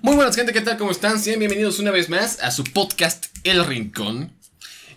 [0.00, 0.78] Muy buenas gente, ¿qué tal?
[0.78, 1.18] ¿Cómo están?
[1.18, 4.32] Sean bienvenidos una vez más a su podcast El Rincón.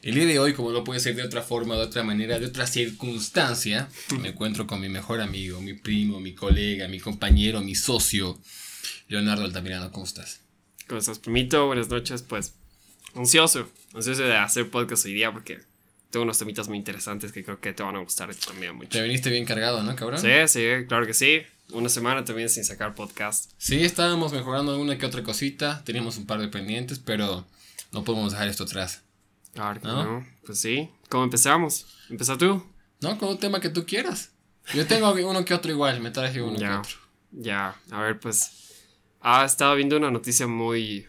[0.03, 2.45] El día de hoy, como no puede ser de otra forma, de otra manera, de
[2.45, 7.73] otra circunstancia, me encuentro con mi mejor amigo, mi primo, mi colega, mi compañero, mi
[7.73, 8.39] socio,
[9.07, 9.91] Leonardo Altamirano.
[9.91, 10.41] ¿Cómo estás?
[10.87, 11.65] ¿Cómo estás, primito?
[11.65, 12.21] Buenas noches.
[12.21, 12.53] Pues,
[13.15, 15.61] ansioso, ansioso de hacer podcast hoy día porque
[16.11, 18.89] tengo unos temitas muy interesantes que creo que te van a gustar también mucho.
[18.89, 20.19] Te viniste bien cargado, ¿no, cabrón?
[20.19, 21.41] Sí, sí, claro que sí.
[21.71, 23.51] Una semana también sin sacar podcast.
[23.57, 27.45] Sí, estábamos mejorando una que otra cosita, teníamos un par de pendientes, pero
[27.91, 29.03] no podemos dejar esto atrás.
[29.53, 30.25] Claro que no.
[30.45, 30.89] Pues sí.
[31.09, 31.85] ¿Cómo empezamos?
[32.09, 32.63] ¿Empieza tú?
[33.01, 34.31] No, con un tema que tú quieras.
[34.73, 36.97] Yo tengo uno que otro igual, me traje uno ya, que otro.
[37.31, 38.51] Ya, a ver, pues.
[39.21, 41.07] Ha estado viendo una noticia muy,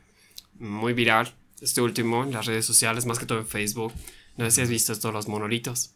[0.55, 3.93] muy viral este último en las redes sociales, más que todo en Facebook.
[4.37, 5.95] No sé si has visto todos los monolitos.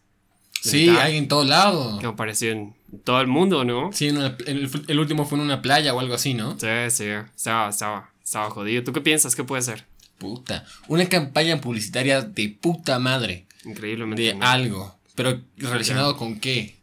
[0.60, 1.98] Sí, hay en todo lado.
[1.98, 3.92] Que aparecen en todo el mundo, ¿no?
[3.92, 6.58] Sí, el, último fue en una playa o algo así, ¿no?
[6.58, 8.82] Sí, sí, estaba, estaba, estaba jodido.
[8.84, 9.36] ¿Tú qué piensas?
[9.36, 9.84] ¿Qué puede ser?
[10.18, 13.46] Puta, una campaña publicitaria de puta madre.
[13.64, 14.22] Increíblemente.
[14.22, 14.96] De algo.
[15.14, 16.76] Pero relacionado con qué?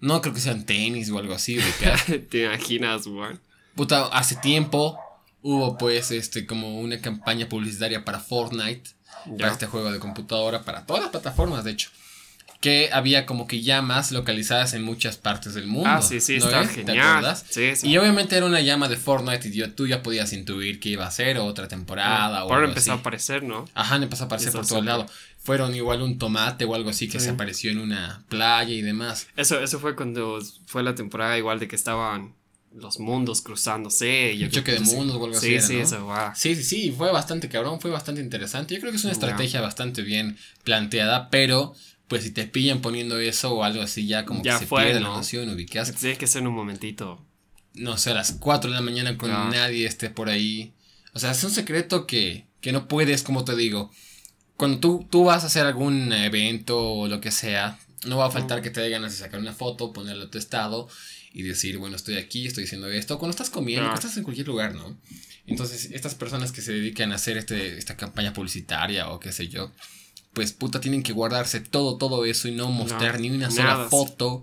[0.00, 1.58] No creo que sean tenis o algo así.
[2.30, 3.40] ¿Te imaginas, weón?
[3.74, 4.98] Puta, hace tiempo
[5.42, 8.90] hubo pues este como una campaña publicitaria para Fortnite.
[9.38, 11.90] Para este juego de computadora, para todas las plataformas, de hecho
[12.60, 15.88] que había como que llamas localizadas en muchas partes del mundo.
[15.88, 17.34] Ah, sí, sí, está genial.
[17.48, 17.88] Sí, sí.
[17.88, 21.10] Y obviamente era una llama de Fortnite y tú ya podías intuir que iba a
[21.10, 22.44] ser otra temporada.
[22.44, 23.66] o algo empezó a aparecer, ¿no?
[23.74, 25.10] Ajá, empezó a aparecer por todos lados.
[25.42, 29.26] Fueron igual un tomate o algo así que se apareció en una playa y demás.
[29.36, 32.34] Eso, eso fue cuando fue la temporada igual de que estaban
[32.72, 34.32] los mundos cruzándose.
[34.32, 35.74] Y choque de mundos o algo sí, así.
[35.74, 36.34] Sí, eso va.
[36.34, 38.74] Sí, sí, sí, fue bastante cabrón, fue bastante interesante.
[38.74, 41.74] Yo creo que es una estrategia bastante bien planteada, pero
[42.08, 45.08] pues si te pillan poniendo eso o algo así, ya como que se pierde la
[45.08, 45.92] noción, ubicas.
[45.94, 47.24] Tiene que ser en un momentito.
[47.74, 50.72] No sé, a las 4 de la mañana cuando nadie esté por ahí.
[51.12, 53.90] O sea, es un secreto que, que no puedes, como te digo.
[54.56, 58.30] Cuando tú, tú vas a hacer algún evento o lo que sea, no va a
[58.30, 60.88] faltar que te dé ganas de sacar una foto, ponerlo a tu estado
[61.32, 63.18] y decir, bueno, estoy aquí, estoy haciendo esto.
[63.18, 64.98] Cuando estás comiendo, cuando estás en cualquier lugar, ¿no?
[65.46, 69.48] Entonces, estas personas que se dedican a hacer este, esta campaña publicitaria o qué sé
[69.48, 69.72] yo,
[70.32, 74.42] pues puta tienen que guardarse todo, todo eso y no mostrar ni una sola foto,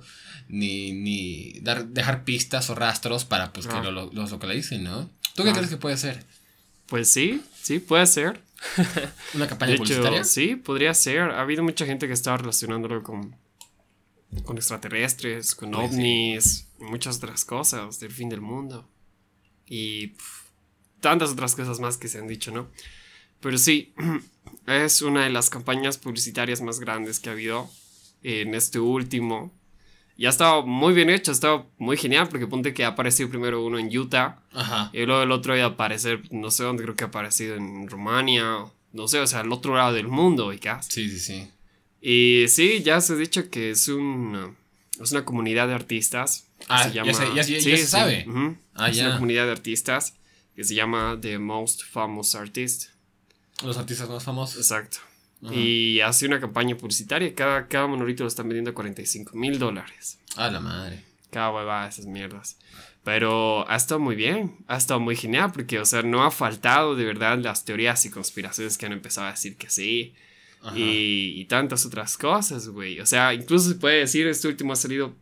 [0.49, 5.09] ni, ni dar, dejar pistas o rastros para pues que lo, los localicen, ¿no?
[5.35, 6.25] ¿Tú qué crees que puede ser?
[6.87, 8.41] Pues sí, sí, puede ser.
[9.33, 10.23] ¿Una campaña de publicitaria?
[10.23, 11.21] sí, podría ser.
[11.21, 13.35] Ha habido mucha gente que está relacionándolo con,
[14.43, 18.87] con extraterrestres, con ovnis, y muchas otras cosas del fin del mundo.
[19.65, 20.13] Y
[21.01, 22.69] tantas otras cosas más que se han dicho, ¿no?
[23.39, 23.93] Pero sí,
[24.67, 27.69] es una de las campañas publicitarias más grandes que ha habido
[28.23, 29.53] en este último.
[30.17, 33.29] Y ha estado muy bien hecho, ha estado muy genial, porque ponte que ha aparecido
[33.29, 34.41] primero uno en Utah.
[34.51, 34.89] Ajá.
[34.91, 37.87] Y luego el otro iba a aparecer, no sé dónde, creo que ha aparecido en
[37.87, 38.65] Rumania.
[38.93, 40.59] No sé, o sea, al otro lado del mundo, y
[40.89, 41.51] Sí, sí, sí.
[42.01, 44.55] Y sí, ya se ha dicho que es, un,
[44.99, 46.46] es una comunidad de artistas.
[46.67, 48.25] Ah, se llama, ya, se, ya, se sabe.
[48.75, 50.15] ah, es una comunidad de artistas
[50.55, 52.89] que se llama The Most Famous Artist.
[53.63, 54.57] Los artistas más famosos.
[54.57, 54.97] Exacto.
[55.41, 57.33] Y hace una campaña publicitaria.
[57.35, 60.19] Cada, cada monolito lo están vendiendo a 45 mil dólares.
[60.35, 61.03] A la madre.
[61.29, 62.57] Cada hueva esas mierdas.
[63.03, 64.57] Pero ha estado muy bien.
[64.67, 65.51] Ha estado muy genial.
[65.51, 69.27] Porque, o sea, no ha faltado de verdad las teorías y conspiraciones que han empezado
[69.27, 70.15] a decir que sí.
[70.75, 72.99] Y, y, tantas otras cosas, güey.
[72.99, 75.15] O sea, incluso se puede decir, este último ha salido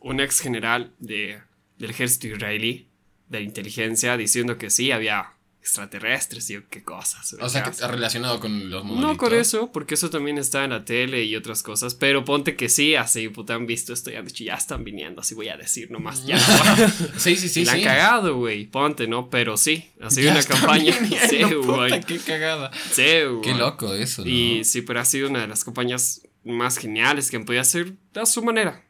[0.00, 1.40] un ex general de,
[1.78, 2.88] del ejército israelí,
[3.28, 5.38] de la inteligencia, diciendo que sí, había
[5.68, 7.36] extraterrestres y qué cosas.
[7.40, 9.12] O sea, que está relacionado con los monolitos.
[9.12, 11.94] No con eso, porque eso también está en la tele y otras cosas.
[11.94, 15.20] Pero ponte que sí, así, puta, han visto esto y han dicho, ya están viniendo,
[15.20, 16.24] así voy a decir nomás.
[16.24, 16.38] Ya.
[17.18, 17.64] sí, sí, sí.
[17.66, 18.64] La han cagado, güey.
[18.66, 19.28] Ponte, ¿no?
[19.28, 20.94] Pero sí, ha sido una campaña.
[21.28, 22.00] sí, güey.
[22.00, 22.70] Qué cagada.
[22.90, 23.42] Sí, güey.
[23.42, 24.30] Qué loco eso, ¿no?
[24.30, 27.92] Y sí, pero ha sido una de las campañas más geniales que han podido hacer
[28.14, 28.87] a su manera.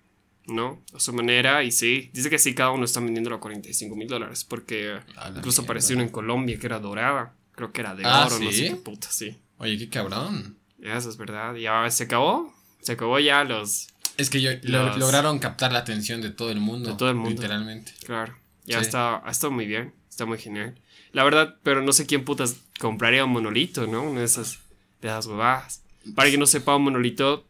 [0.48, 0.82] ¿No?
[0.94, 4.08] A su manera, y sí, dice que sí, cada uno está vendiendo a 45 mil
[4.08, 4.98] dólares, porque
[5.36, 8.50] incluso apareció uno en Colombia que era dorada, creo que era de ah, oro, no
[8.50, 9.36] sé qué puta, sí.
[9.58, 10.56] Oye, qué cabrón.
[10.82, 13.88] Eso es verdad, ya se acabó, se acabó ya los...
[14.16, 16.90] Es que yo, lograron captar la atención de todo el mundo.
[16.90, 17.30] De todo el mundo.
[17.30, 17.92] Literalmente.
[18.04, 20.74] Claro, ya está, ha estado muy bien, está muy genial.
[21.12, 24.02] La verdad, pero no sé quién putas compraría un monolito, ¿no?
[24.02, 24.58] Una de esas,
[25.00, 25.82] de esas huevadas.
[26.14, 27.47] Para que no sepa, un monolito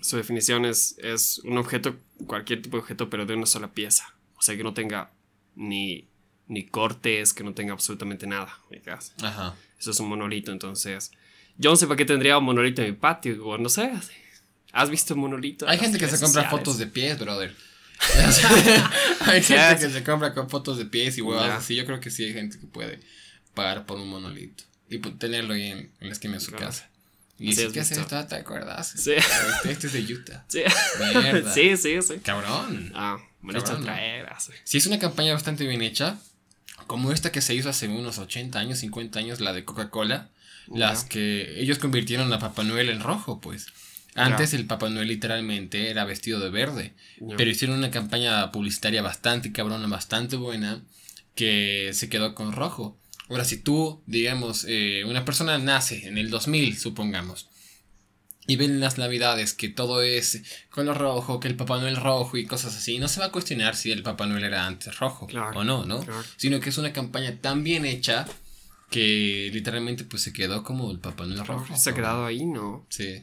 [0.00, 1.96] su definición es, es un objeto,
[2.26, 4.14] cualquier tipo de objeto, pero de una sola pieza.
[4.36, 5.10] O sea, que no tenga
[5.54, 6.08] ni,
[6.48, 8.58] ni cortes, que no tenga absolutamente nada.
[9.22, 9.54] Ajá.
[9.78, 11.10] Eso es un monolito, entonces.
[11.56, 13.92] Yo no sé para qué tendría un monolito en mi patio, o no sé.
[14.72, 15.68] ¿Has visto un monolito?
[15.68, 17.54] Hay gente que se compra fotos de pies, brother.
[19.20, 21.76] hay gente que se compra con fotos de pies y huevos así.
[21.76, 23.00] Yo creo que sí hay gente que puede
[23.54, 26.90] pagar por un monolito y tenerlo ahí en, la esquina de su casa.
[27.38, 28.26] Y si ¿qué haces esto?
[28.26, 28.94] ¿Te acuerdas?
[28.96, 29.12] Sí.
[29.12, 30.44] Este, este, es de Utah.
[30.48, 30.62] Sí.
[30.98, 31.52] Mierda.
[31.52, 32.18] Sí, sí, sí.
[32.22, 32.92] Cabrón.
[32.94, 34.28] Ah, me lo traer.
[34.64, 36.18] Sí, es una campaña bastante bien hecha.
[36.86, 40.30] Como esta que se hizo hace unos 80 años, 50 años, la de Coca-Cola.
[40.72, 43.66] Las que ellos convirtieron a Papá Noel en rojo, pues.
[44.14, 46.94] Antes el Papá Noel literalmente era vestido de verde.
[47.36, 50.82] Pero hicieron una campaña publicitaria bastante cabrona, bastante buena,
[51.34, 52.98] que se quedó con rojo.
[53.28, 57.48] Ahora, si tú, digamos, eh, una persona nace en el 2000, supongamos,
[58.46, 62.44] y ven las navidades que todo es color rojo, que el Papá Noel rojo y
[62.44, 65.64] cosas así, no se va a cuestionar si el Papá Noel era antes rojo o
[65.64, 66.04] no, ¿no?
[66.36, 68.26] Sino que es una campaña tan bien hecha
[68.90, 71.74] que literalmente pues se quedó como el Papá Noel rojo.
[71.76, 72.86] Se ha quedado ahí, ¿no?
[72.90, 73.22] Sí.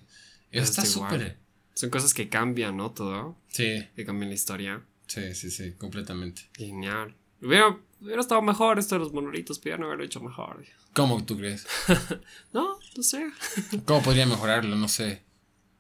[0.52, 1.38] Está súper.
[1.74, 2.92] Son cosas que cambian, ¿no?
[2.92, 3.38] Todo.
[3.48, 3.88] Sí.
[3.96, 4.82] Que cambian la historia.
[5.08, 6.44] Sí, sí, sí, completamente.
[6.56, 7.16] Genial.
[7.42, 10.66] Hubiera, hubiera estado mejor esto de los monolitos, pero no haberlo hecho mejor.
[10.94, 11.68] ¿Cómo tú crees?
[12.54, 13.28] no, no sé.
[13.86, 14.76] ¿Cómo podría mejorarlo?
[14.76, 15.24] No sé.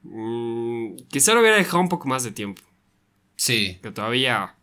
[0.03, 2.61] Mm, quizá lo hubiera dejado un poco más de tiempo.
[3.35, 3.79] Sí.
[3.81, 4.55] Que todavía.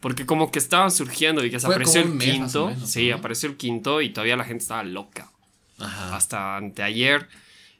[0.00, 2.74] Porque como que estaba surgiendo y que se apareció el quinto.
[2.84, 5.32] sí, apareció el quinto y todavía la gente estaba loca.
[5.78, 6.14] Ajá.
[6.14, 7.28] Hasta anteayer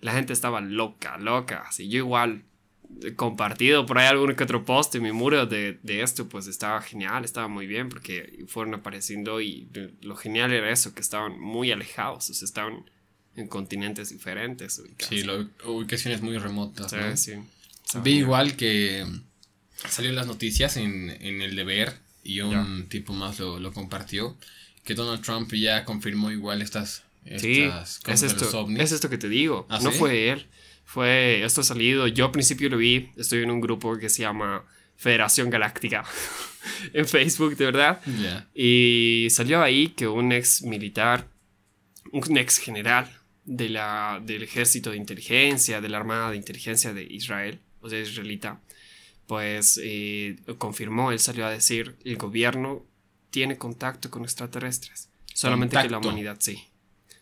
[0.00, 1.64] la gente estaba loca, loca.
[1.68, 2.44] Así yo igual
[3.16, 6.80] compartido por ahí algún que otro post en mi muro de, de, esto, pues estaba
[6.80, 9.68] genial, estaba muy bien porque fueron apareciendo y
[10.02, 12.90] lo genial era eso, que estaban muy alejados, o sea, estaban
[13.36, 14.82] en continentes diferentes.
[14.98, 15.24] Sí,
[15.64, 16.90] ubicaciones muy remotas.
[17.20, 17.34] Sí,
[17.84, 17.98] sí.
[18.02, 19.06] Vi igual que
[19.88, 21.94] salió en las noticias en, en el deber
[22.24, 24.36] y un tipo más lo, lo compartió,
[24.84, 27.04] que Donald Trump ya confirmó igual estas...
[27.38, 27.70] sí,
[28.06, 30.46] es esto, es esto que te digo, ¿Ah, no fue él
[30.86, 34.22] fue, esto ha salido, yo al principio lo vi, estoy en un grupo que se
[34.22, 34.64] llama
[34.96, 36.04] Federación Galáctica
[36.92, 38.00] en Facebook, de verdad.
[38.54, 41.28] Y salió ahí que un ex militar,
[42.12, 43.10] un ex general
[43.44, 47.98] de la, del ejército de inteligencia, de la armada de inteligencia de Israel, o sea,
[47.98, 48.60] israelita,
[49.26, 52.86] pues eh, confirmó, él salió a decir, el gobierno
[53.30, 55.10] tiene contacto con extraterrestres.
[55.34, 56.62] Solamente que la humanidad sí.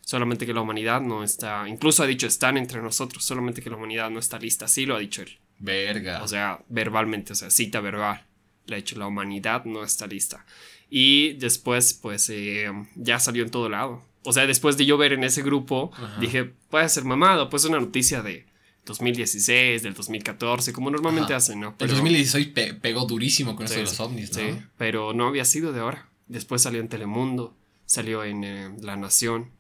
[0.05, 3.77] Solamente que la humanidad no está, incluso ha dicho, están entre nosotros, solamente que la
[3.77, 5.39] humanidad no está lista, sí lo ha dicho él.
[5.59, 6.23] Verga.
[6.23, 8.23] O sea, verbalmente, o sea, cita verbal.
[8.67, 10.45] Le ha dicho, la humanidad no está lista.
[10.91, 14.05] Y después, pues, eh, ya salió en todo lado.
[14.25, 15.91] O sea, después de yo ver en ese grupo,
[16.21, 18.47] dije, puede ser mamado, pues una noticia de
[18.87, 21.75] 2016, del 2014, como normalmente hacen, ¿no?
[21.79, 24.39] el 2016 pegó durísimo con eso de los ovnis, ¿no?
[24.39, 26.09] Sí, pero no había sido de ahora.
[26.27, 27.55] Después salió en Telemundo,
[27.85, 29.51] salió en eh, La Nación,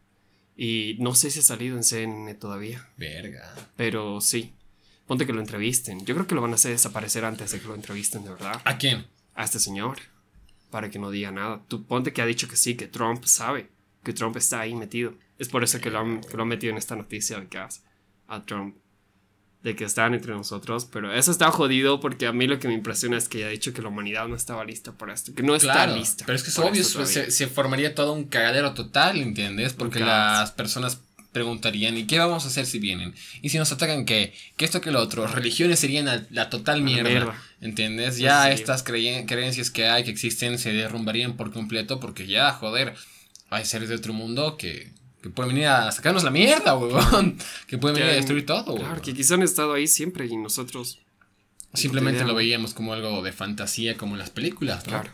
[0.56, 2.88] y no sé si ha salido en CNN todavía.
[2.96, 3.54] Verga.
[3.76, 4.52] Pero sí.
[5.06, 6.04] Ponte que lo entrevisten.
[6.06, 8.60] Yo creo que lo van a hacer desaparecer antes de que lo entrevisten, de verdad.
[8.64, 9.06] ¿A quién?
[9.34, 9.98] A este señor.
[10.70, 11.62] Para que no diga nada.
[11.68, 13.68] Tú ponte que ha dicho que sí, que Trump sabe.
[14.02, 15.14] Que Trump está ahí metido.
[15.38, 17.58] Es por eso que lo han, que lo han metido en esta noticia de que
[17.58, 18.76] a Trump
[19.64, 22.74] de que están entre nosotros, pero eso está jodido porque a mí lo que me
[22.74, 25.42] impresiona es que ya ha dicho que la humanidad no estaba lista para esto, que
[25.42, 26.24] no está lista.
[26.26, 29.72] Pero es que es obvio, se, se, formaría todo un cagadero total, ¿entiendes?
[29.72, 31.00] Porque las personas
[31.32, 33.14] preguntarían, ¿y qué vamos a hacer si vienen?
[33.40, 34.34] Y si nos atacan, ¿qué?
[34.58, 35.26] ¿Qué esto que lo otro?
[35.26, 38.18] Religiones serían la, total mierda, ¿entiendes?
[38.18, 42.94] Ya estas creencias que hay, que existen, se derrumbarían por completo porque ya, joder,
[43.48, 44.92] hay seres de otro mundo que
[45.24, 47.38] que pueden venir a sacarnos la mierda, weón.
[47.66, 50.98] Que pueden venir a destruir todo, Claro, que quizás han estado ahí siempre y nosotros.
[51.72, 54.90] Simplemente lo veíamos como algo de fantasía, como en las películas, ¿no?
[54.90, 55.10] Claro.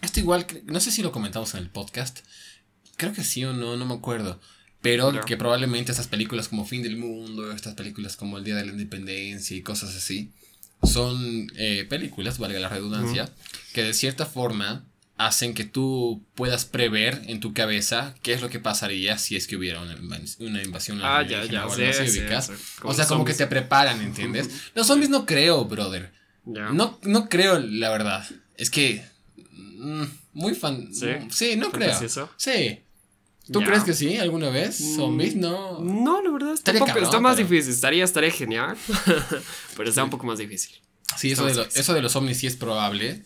[0.00, 2.20] Esto igual, no sé si lo comentamos en el podcast.
[2.96, 4.40] Creo que sí o no, no me acuerdo.
[4.80, 8.64] Pero que probablemente estas películas como Fin del Mundo, estas películas como El Día de
[8.64, 10.32] la Independencia y cosas así,
[10.82, 13.30] son eh, películas, valga la redundancia,
[13.74, 14.86] que de cierta forma
[15.26, 19.46] hacen que tú puedas prever en tu cabeza qué es lo que pasaría si es
[19.46, 19.94] que hubiera una,
[20.62, 24.48] invasión ah, ya, ya, O sea, como que te preparan, ¿entiendes?
[24.74, 26.12] Los zombies no creo, brother.
[26.44, 28.26] No, no creo, la verdad.
[28.56, 29.04] Es que...
[29.46, 30.92] Mm, muy fan...
[30.94, 31.98] Sí, sí no creo.
[32.36, 32.80] Sí.
[33.50, 34.80] ¿Tú crees que sí alguna vez?
[34.80, 35.36] Mm, ¿Zombies?
[35.36, 35.80] No.
[35.80, 36.54] No, la verdad.
[36.54, 37.72] Está, está más difícil.
[37.72, 38.76] Estaría, estaría genial.
[39.76, 40.76] pero está un poco más difícil.
[41.16, 43.22] Sí, eso de, eso de los zombies sí es probable.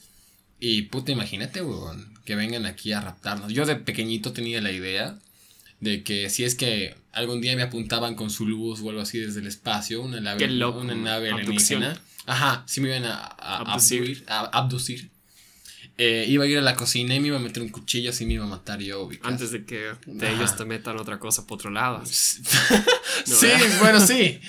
[0.59, 3.53] Y puta, imagínate, weón, que vengan aquí a raptarnos.
[3.53, 5.19] Yo de pequeñito tenía la idea
[5.81, 9.19] de que si es que algún día me apuntaban con su luz o algo así
[9.19, 12.01] desde el espacio, una nave, una nave alienígena.
[12.27, 15.11] Ajá, si me iban a, abducir, abducir
[15.99, 18.27] eh, iba a ir a la cocina y me iba a meter un cuchillo así
[18.27, 19.09] me iba a matar yo.
[19.23, 22.05] Antes de que de ellos te metan otra cosa por otro lado.
[22.07, 23.49] sí,
[23.81, 24.41] bueno, sí.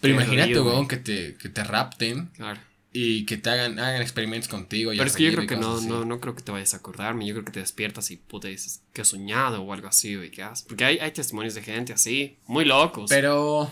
[0.00, 2.28] Pero imagínate, weón, que te, que te rapten.
[2.36, 2.60] Claro
[2.96, 4.92] y que te hagan, hagan experimentos contigo.
[4.92, 7.26] Pero es que yo creo que no, no, no creo que te vayas a acordarme.
[7.26, 10.30] Yo creo que te despiertas y puta dices que he soñado o algo así, güey,
[10.30, 10.64] ¿qué haces?
[10.64, 13.06] Porque hay, hay testimonios de gente así, muy locos.
[13.10, 13.68] Pero.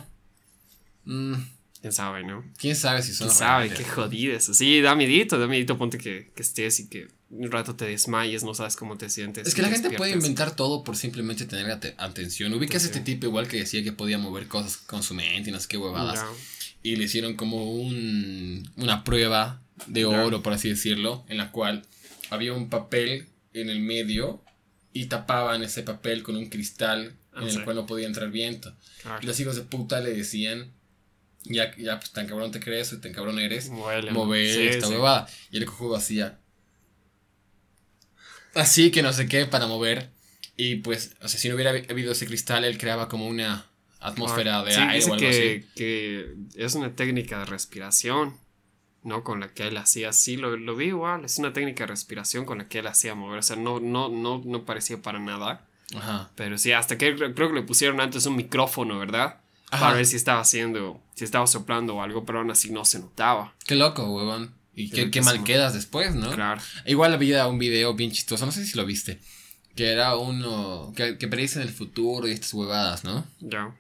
[1.05, 1.35] Mm,
[1.81, 2.45] ¿Quién sabe, no?
[2.59, 3.71] ¿Quién sabe si son ¿Quién sabe?
[3.71, 4.55] Qué jodido eso.
[4.55, 8.43] Sí, da midito, da midito, ponte que, que estés y que un rato te desmayes,
[8.43, 9.47] no sabes cómo te sientes.
[9.47, 12.53] Es que la gente puede inventar todo por simplemente tener atención.
[12.55, 15.61] Ubicas este tipo igual que decía que podía mover cosas con su mente y no
[15.61, 16.25] sé qué huevadas.
[16.83, 21.83] Y le hicieron como un, una prueba de oro, por así decirlo, en la cual
[22.31, 24.43] había un papel en el medio
[24.93, 28.75] y tapaban ese papel con un cristal en el cual no podía entrar viento.
[29.21, 30.73] Y los hijos de puta le decían,
[31.45, 35.29] ya, ya pues tan cabrón te crees, tan cabrón eres, mover esta huevada.
[35.51, 36.39] Y el cojudo hacía
[38.55, 40.11] así que no sé qué para mover.
[40.57, 43.67] Y pues, o sea, si no hubiera habido ese cristal, él creaba como una
[44.03, 45.69] atmósfera de aire o algo que, así.
[45.75, 48.37] que es una técnica de respiración,
[49.03, 49.25] ¿no?
[49.25, 52.45] Con la que él hacía, sí, lo, lo vi igual, es una técnica de respiración
[52.45, 55.67] con la que él hacía mover, o sea, no, no, no, no parecía para nada.
[55.95, 56.31] Ajá.
[56.37, 59.41] Pero sí, hasta que creo que le pusieron antes un micrófono, ¿verdad?
[59.71, 62.99] Para ver si estaba haciendo, si estaba soplando o algo, pero aún así no se
[62.99, 63.55] notaba.
[63.67, 64.55] Qué loco, huevón.
[64.75, 66.31] Y qué, mal quedas después, ¿no?
[66.31, 66.61] Claro.
[66.87, 69.19] Igual había un video bien chistoso, no sé si lo viste.
[69.75, 73.27] Que era uno que, que predice el futuro y estas huevadas, ¿no?
[73.41, 73.75] Ya.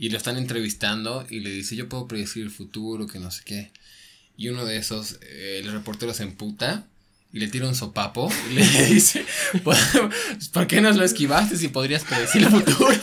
[0.00, 3.42] Y lo están entrevistando y le dice, yo puedo predecir el futuro, que no sé
[3.44, 3.70] qué.
[4.34, 6.86] Y uno de esos, eh, el reportero se emputa
[7.34, 9.26] y le tira un sopapo y le dice,
[9.62, 9.78] pues,
[10.54, 12.88] ¿por qué no lo esquivaste si podrías predecir el futuro?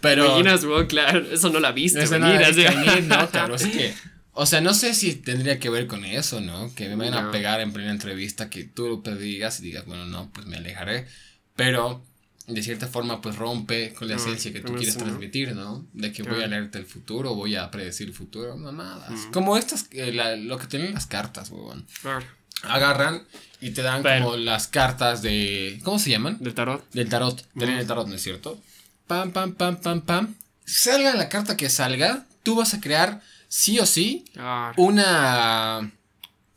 [0.00, 0.40] Pero...
[0.40, 3.94] Imaginas, claro, eso no la viste eso venir, no, no, claro, es que
[4.32, 6.74] o sea, no sé si tendría que ver con eso, ¿no?
[6.74, 10.06] Que me vayan a pegar en plena entrevista, que tú lo digas y digas, bueno,
[10.06, 11.06] no, pues me alejaré.
[11.54, 12.04] Pero
[12.52, 15.86] de cierta forma, pues rompe con la esencia que tú quieres transmitir, ¿no?
[15.92, 19.08] De que voy a leerte el futuro, voy a predecir el futuro, no nada.
[19.32, 21.86] Como estas, eh, lo que tienen las cartas, weón.
[22.00, 22.26] Claro.
[22.62, 23.22] Agarran
[23.60, 25.80] y te dan como las cartas de.
[25.82, 26.38] ¿Cómo se llaman?
[26.40, 26.88] Del tarot.
[26.92, 27.44] Del tarot.
[27.56, 28.60] Tienen el tarot, ¿no es cierto?
[29.06, 30.34] Pam, pam, pam, pam, pam.
[30.64, 34.72] Salga la carta que salga, tú vas a crear sí o sí ah.
[34.76, 35.92] una...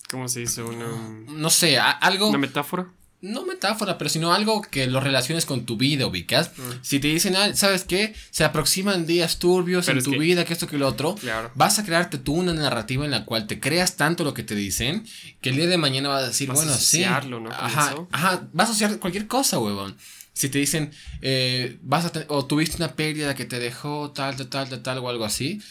[0.09, 0.61] ¿Cómo se dice?
[0.61, 0.87] Una...
[1.27, 2.29] No sé, algo...
[2.29, 2.87] ¿Una metáfora?
[3.21, 6.51] No metáfora, pero sino algo que lo relaciones con tu vida, ubicas.
[6.57, 6.61] Mm.
[6.81, 8.13] Si te dicen, ah, ¿sabes qué?
[8.29, 11.15] Se aproximan días turbios en tu vida, que esto, que lo otro.
[11.55, 14.55] Vas a crearte tú una narrativa en la cual te creas tanto lo que te
[14.55, 15.05] dicen,
[15.41, 17.03] que el día de mañana vas a decir, bueno, sí.
[17.27, 17.49] ¿no?
[17.51, 19.97] Ajá, ajá, vas a asociar cualquier cosa, huevón.
[20.33, 20.91] Si te dicen,
[21.21, 25.09] eh, vas a o tuviste una pérdida que te dejó tal, tal, tal, tal, o
[25.09, 25.61] algo así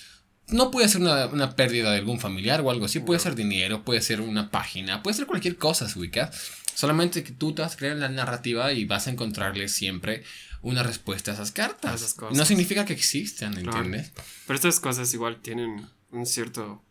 [0.48, 4.00] no puede ser una, pérdida de algún familiar o algo así, puede ser dinero, puede
[4.00, 6.30] ser una página, puede ser cualquier cosa, se ubica.
[6.74, 10.24] Solamente que tú te vas a crear la narrativa y vas a encontrarle siempre
[10.62, 12.16] una respuesta a esas cartas.
[12.32, 14.12] No significa que existan, ¿entiendes?
[14.46, 16.82] Pero estas cosas igual tienen un cierto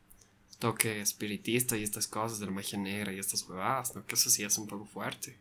[0.59, 4.05] toque espiritista y estas cosas de la magia negra y estas huevadas, ¿no?
[4.05, 5.37] Que eso sí es un poco fuerte.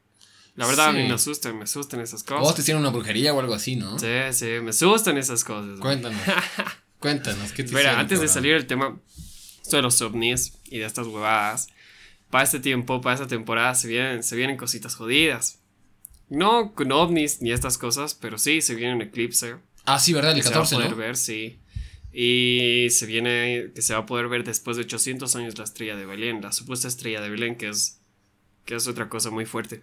[0.56, 2.46] La verdad a mí me asustan, me asustan esas cosas.
[2.46, 3.99] O te hicieron una brujería o algo así, ¿no?
[3.99, 5.78] Sí, sí, me asustan esas cosas.
[5.78, 6.20] Cuéntanos.
[6.99, 8.99] Cuéntanos, ¿qué te Mira, antes de salir el tema
[9.70, 11.68] de los ovnis y de estas huevadas,
[12.33, 15.61] para este tiempo, para esta temporada, se vienen, se vienen cositas jodidas.
[16.31, 19.57] No con ovnis ni estas cosas, pero sí, se viene un eclipse.
[19.85, 20.35] Ah, sí, ¿verdad?
[20.35, 21.59] El 14, Se va a poder ver, sí.
[22.11, 25.95] Y se viene, que se va a poder ver después de 800 años la estrella
[25.95, 28.01] de Belén, la supuesta estrella de Belén, que es,
[28.65, 29.83] que es otra cosa muy fuerte.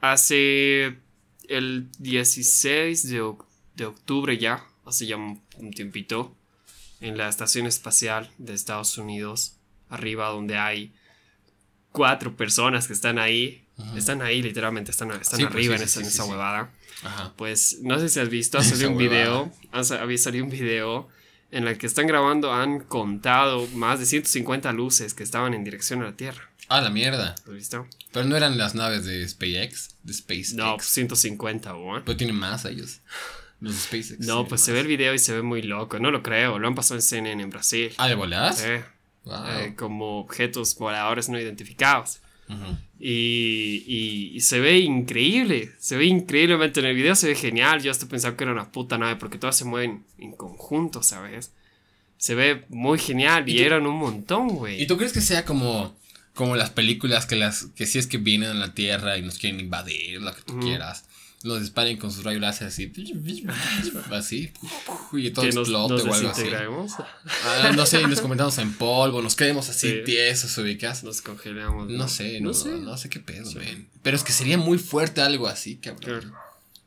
[0.00, 0.96] Hace
[1.48, 3.34] el 16 de,
[3.76, 6.34] de octubre ya, hace ya un tiempito,
[7.02, 9.58] en la estación espacial de Estados Unidos,
[9.90, 10.94] arriba donde hay
[11.94, 13.64] cuatro personas que están ahí.
[13.96, 16.70] Están ahí, literalmente, están, están pues arriba en, esa, en esa huevada.
[17.36, 21.08] Pues no sé si has visto, ha salido un video, había salido un video
[21.50, 26.02] en el que están grabando, han contado más de 150 luces que estaban en dirección
[26.02, 26.50] a la Tierra.
[26.68, 27.36] Ah, la mierda.
[27.46, 27.86] ¿Has visto?
[28.12, 30.54] Pero no eran las naves de SpaceX, de SpaceX.
[30.54, 32.02] No, 150, ¿no?
[32.04, 33.00] Pero tienen más ellos.
[34.18, 35.98] No, pues se ve el video y se ve muy loco.
[35.98, 36.58] No lo creo.
[36.58, 37.92] Lo han pasado en CNN en Brasil.
[37.98, 38.52] ¿Ah, de volar?
[38.54, 38.64] Sí.
[39.26, 42.20] Eh, como objetos voladores no identificados.
[43.00, 45.72] y, y, se ve increíble.
[45.78, 47.14] Se ve increíblemente en el video.
[47.14, 47.82] Se ve genial.
[47.82, 51.52] Yo hasta pensaba que era una puta nave porque todas se mueven en conjunto, ¿sabes?
[52.18, 54.80] Se ve muy genial y, eran un montón, güey.
[54.80, 55.96] ¿Y tú crees que sea como,
[56.34, 59.38] como las películas que, las, que si es que vienen a la Tierra y nos
[59.38, 61.04] quieren invadir, lo que tú quieras?
[61.44, 62.90] Los disparen con sus rayos láser así,
[64.10, 64.50] así,
[65.12, 66.46] y todo explote o algo así.
[67.44, 71.04] Ah, no sé, y nos comentamos en polvo, nos quedemos así tiesos, ubicas.
[71.04, 71.90] Nos congelamos.
[71.90, 72.70] No, sé, no, sé.
[72.70, 73.50] no sé qué pedo,
[74.02, 76.32] Pero es que sería muy fuerte algo así, cabrón.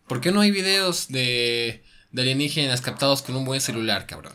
[0.08, 4.34] ¿Por qué no hay videos de, de alienígenas captados con un buen celular, cabrón?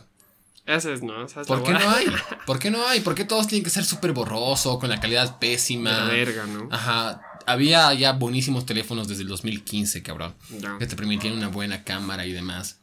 [0.65, 1.27] Ese es, ¿no?
[1.45, 2.05] ¿Por qué no hay?
[2.45, 3.01] ¿Por qué no hay?
[3.01, 5.91] ¿Por qué todos tienen que ser súper borroso, con la calidad pésima?
[5.91, 6.69] La verga, ¿no?
[6.71, 7.21] Ajá.
[7.45, 10.33] Había ya buenísimos teléfonos desde el 2015, cabrón.
[10.79, 12.79] Que te permitían una buena cámara y demás.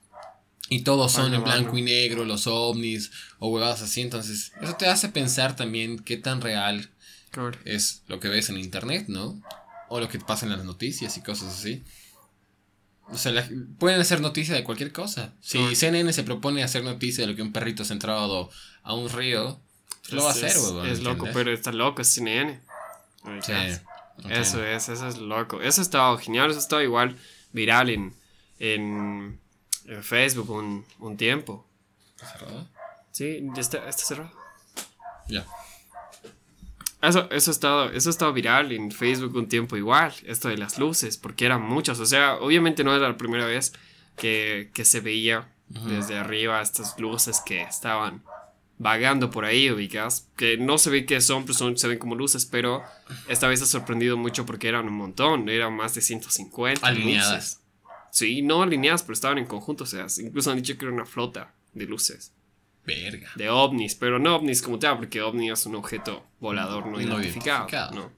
[0.69, 4.01] Y todos son en blanco y negro, los ovnis o huevadas así.
[4.03, 6.91] Entonces, eso te hace pensar también qué tan real
[7.31, 7.59] Claro.
[7.65, 9.41] es lo que ves en internet, ¿no?
[9.89, 11.83] O lo que pasa en las noticias y cosas así.
[13.09, 13.49] O sea, la-
[13.81, 15.33] pueden hacer noticia de cualquier cosa.
[15.41, 15.75] Si Claro.
[15.75, 18.51] CNN se propone hacer noticia de lo que un perrito se ha entrado
[18.85, 19.61] a un río,
[20.03, 20.87] pues lo va a hacer, es- huevón.
[20.89, 22.61] Es loco, pero está loco, es CNN.
[23.43, 23.53] Sí.
[24.29, 25.61] Eso es, eso es loco.
[25.61, 27.17] Eso estaba genial, eso estaba igual
[27.53, 28.15] viral en,
[28.59, 29.41] en,
[29.87, 31.67] en Facebook un, un tiempo.
[32.17, 32.69] ¿Está cerrado?
[33.11, 34.33] Sí, ya está, está cerrado.
[35.29, 35.47] Ya.
[37.03, 41.17] Eso, eso, estaba, eso estaba viral en Facebook un tiempo igual, esto de las luces,
[41.17, 41.99] porque eran muchas.
[41.99, 43.73] O sea, obviamente no era la primera vez
[44.17, 48.23] que, que se veía desde arriba estas luces que estaban
[48.81, 50.27] vagando por ahí, ubicas.
[50.37, 52.83] Que no se ve qué son, pues son, se ven como luces, pero
[53.29, 57.33] esta vez ha sorprendido mucho porque eran un montón, eran más de 150 Alineadas.
[57.35, 57.61] luces.
[58.11, 61.07] Sí, no alineadas, pero estaban en conjunto, o sea, incluso han dicho que era una
[61.07, 62.33] flota de luces
[62.85, 63.31] Verga.
[63.37, 67.01] de ovnis, pero no ovnis como tal, porque ovni es un objeto volador no, No
[67.01, 67.69] identificado.
[67.69, 67.93] identificado.
[67.95, 68.11] No.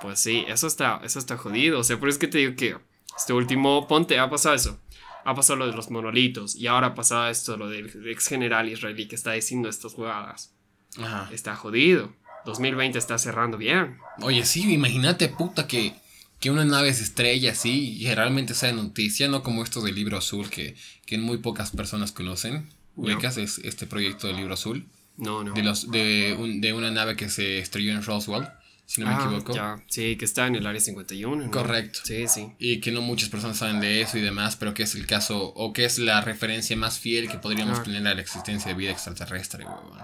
[0.00, 1.78] Pues sí, eso está, eso está jodido.
[1.78, 2.76] O sea, por eso es que te digo que
[3.16, 4.80] este último, ponte, ha pasado eso.
[5.28, 8.68] Ha pasado lo de los monolitos y ahora ha pasado esto, lo del ex general
[8.68, 10.52] israelí que está diciendo estas jugadas.
[10.98, 11.28] Ajá.
[11.32, 12.12] Está jodido.
[12.46, 13.98] 2020 está cerrando bien.
[14.22, 15.92] Oye, sí, imagínate, puta, que,
[16.40, 20.16] que una nave se estrella así y realmente sea noticia, no como esto del libro
[20.16, 22.70] azul que, que muy pocas personas conocen.
[22.96, 23.04] No.
[23.04, 24.86] Ubicas es este proyecto del libro azul.
[25.18, 25.52] No, no.
[25.52, 28.48] De, los, de, un- de una nave que se estrelló en Roswell,
[28.90, 29.54] si no me Ah, equivoco.
[29.54, 29.82] ya.
[29.86, 31.44] Sí, que está en el área 51.
[31.44, 31.50] ¿no?
[31.50, 32.00] Correcto.
[32.04, 32.52] Sí, sí.
[32.58, 35.52] Y que no muchas personas saben de eso y demás, pero que es el caso,
[35.54, 38.90] o que es la referencia más fiel que podríamos tener a la existencia de vida
[38.90, 39.98] extraterrestre, huevón.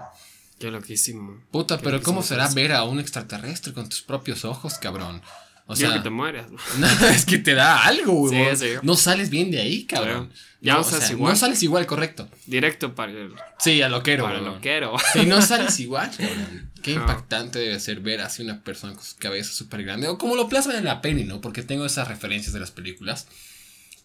[0.59, 1.41] Qué loquísimo.
[1.51, 2.53] Puta, Qué pero ¿cómo será eso.
[2.55, 5.21] ver a un extraterrestre con tus propios ojos, cabrón?
[5.67, 6.45] O sea, que te mueres.
[6.77, 8.57] no, es que te da algo, Sí, huevón.
[8.57, 8.67] sí.
[8.83, 10.31] No sales bien de ahí, cabrón.
[10.61, 11.31] Ya no, no sales o sea, igual.
[11.33, 12.29] No sales igual, correcto.
[12.45, 14.95] Directo para el, Sí, a loquero, para el loquero.
[15.13, 16.71] Sí, no sales igual, cabrón.
[16.83, 17.01] Qué No.
[17.01, 20.07] impactante debe ser ver así una persona con su cabeza súper grande.
[20.07, 21.41] O como lo plasman en la peli, ¿no?
[21.41, 23.27] Porque tengo esas referencias de las películas.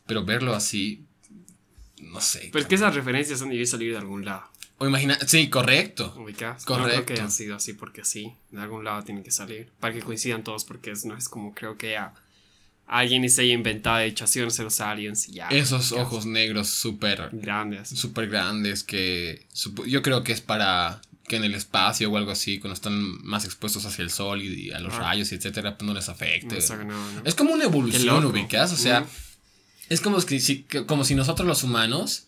[0.06, 1.04] Pero verlo así.
[2.00, 2.48] No sé.
[2.52, 4.44] Pero es que esas referencias han debido salir de algún lado.
[4.82, 5.16] O imagina.
[5.26, 6.14] Sí, correcto.
[6.18, 6.62] ¿Ubicas?
[6.68, 7.06] No creo Correcto.
[7.06, 8.32] que haya sido así porque sí.
[8.50, 9.68] De algún lado tienen que salir.
[9.78, 12.14] Para que coincidan todos, porque es- no es como creo que ya
[12.86, 15.48] alguien se haya inventado, van a los aliens y ya.
[15.48, 17.28] Esos ojos negros súper.
[17.32, 17.90] grandes.
[17.90, 19.46] Súper grandes que.
[19.86, 21.00] Yo creo que es para.
[21.28, 24.72] Que en el espacio o algo así, cuando están más expuestos hacia el sol y
[24.72, 24.98] a los Ah.
[24.98, 26.58] rayos y etcétera, pues no les afecte.
[26.58, 28.72] Es como una evolución, ubicas.
[28.72, 29.06] O sea, Mm.
[29.90, 32.26] es como si, como si nosotros los humanos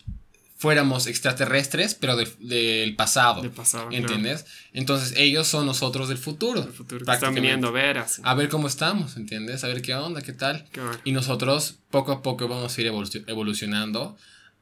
[0.62, 3.42] fuéramos extraterrestres, pero del- del pasado.
[3.42, 4.00] Del pasado, claro.
[4.00, 4.46] ¿Entiendes?
[4.72, 6.62] Entonces ellos son nosotros del futuro.
[6.62, 8.22] El futuro que están viniendo a ver así.
[8.24, 9.64] A ver cómo estamos, ¿entiendes?
[9.64, 10.64] A ver qué onda, qué tal.
[11.04, 14.16] Y nosotros poco a poco vamos a ir evolu- evolucionando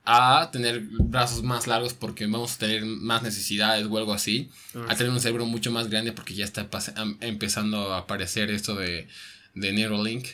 [0.07, 4.49] a tener brazos más largos porque vamos a tener más necesidades o algo así.
[4.75, 6.67] Ah, A tener un cerebro mucho más grande porque ya está
[7.21, 9.07] empezando a aparecer esto de,
[9.55, 10.27] de Neuralink.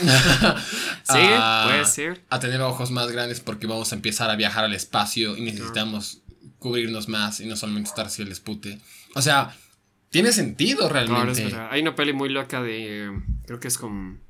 [1.04, 2.24] Sí, a, puede ser.
[2.30, 6.22] a tener ojos más grandes porque vamos a empezar a viajar al espacio y necesitamos
[6.58, 8.80] cubrirnos más y no solamente estar hacia el espute.
[9.14, 9.54] O sea,
[10.08, 11.54] tiene sentido es realmente.
[11.70, 13.10] Hay una peli muy loca de.
[13.46, 14.20] Creo que es con.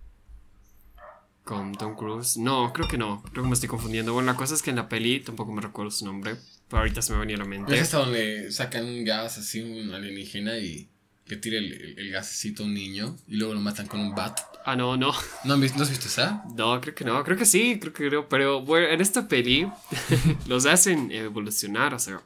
[1.44, 2.38] Con Tom Cruise.
[2.38, 3.22] No, creo que no.
[3.31, 4.14] Creo que me estoy confundiendo.
[4.14, 6.37] Bueno, la cosa es que en la peli tampoco me recuerdo su nombre.
[6.68, 7.70] Pero ahorita se me venía a la mente.
[7.70, 10.88] ¿Ves hasta donde sacan gas así, un alienígena y
[11.26, 14.14] le tira el, el, el gasecito a un niño y luego lo matan con un
[14.14, 14.38] bat?
[14.66, 15.12] Ah, no, no.
[15.44, 16.42] ¿No, han visto, ¿no has visto esa?
[16.56, 17.22] No, creo que no.
[17.24, 18.28] Creo que sí, creo que creo.
[18.28, 19.70] Pero bueno, en esta peli
[20.46, 21.94] los hacen evolucionar.
[21.94, 22.22] O sea,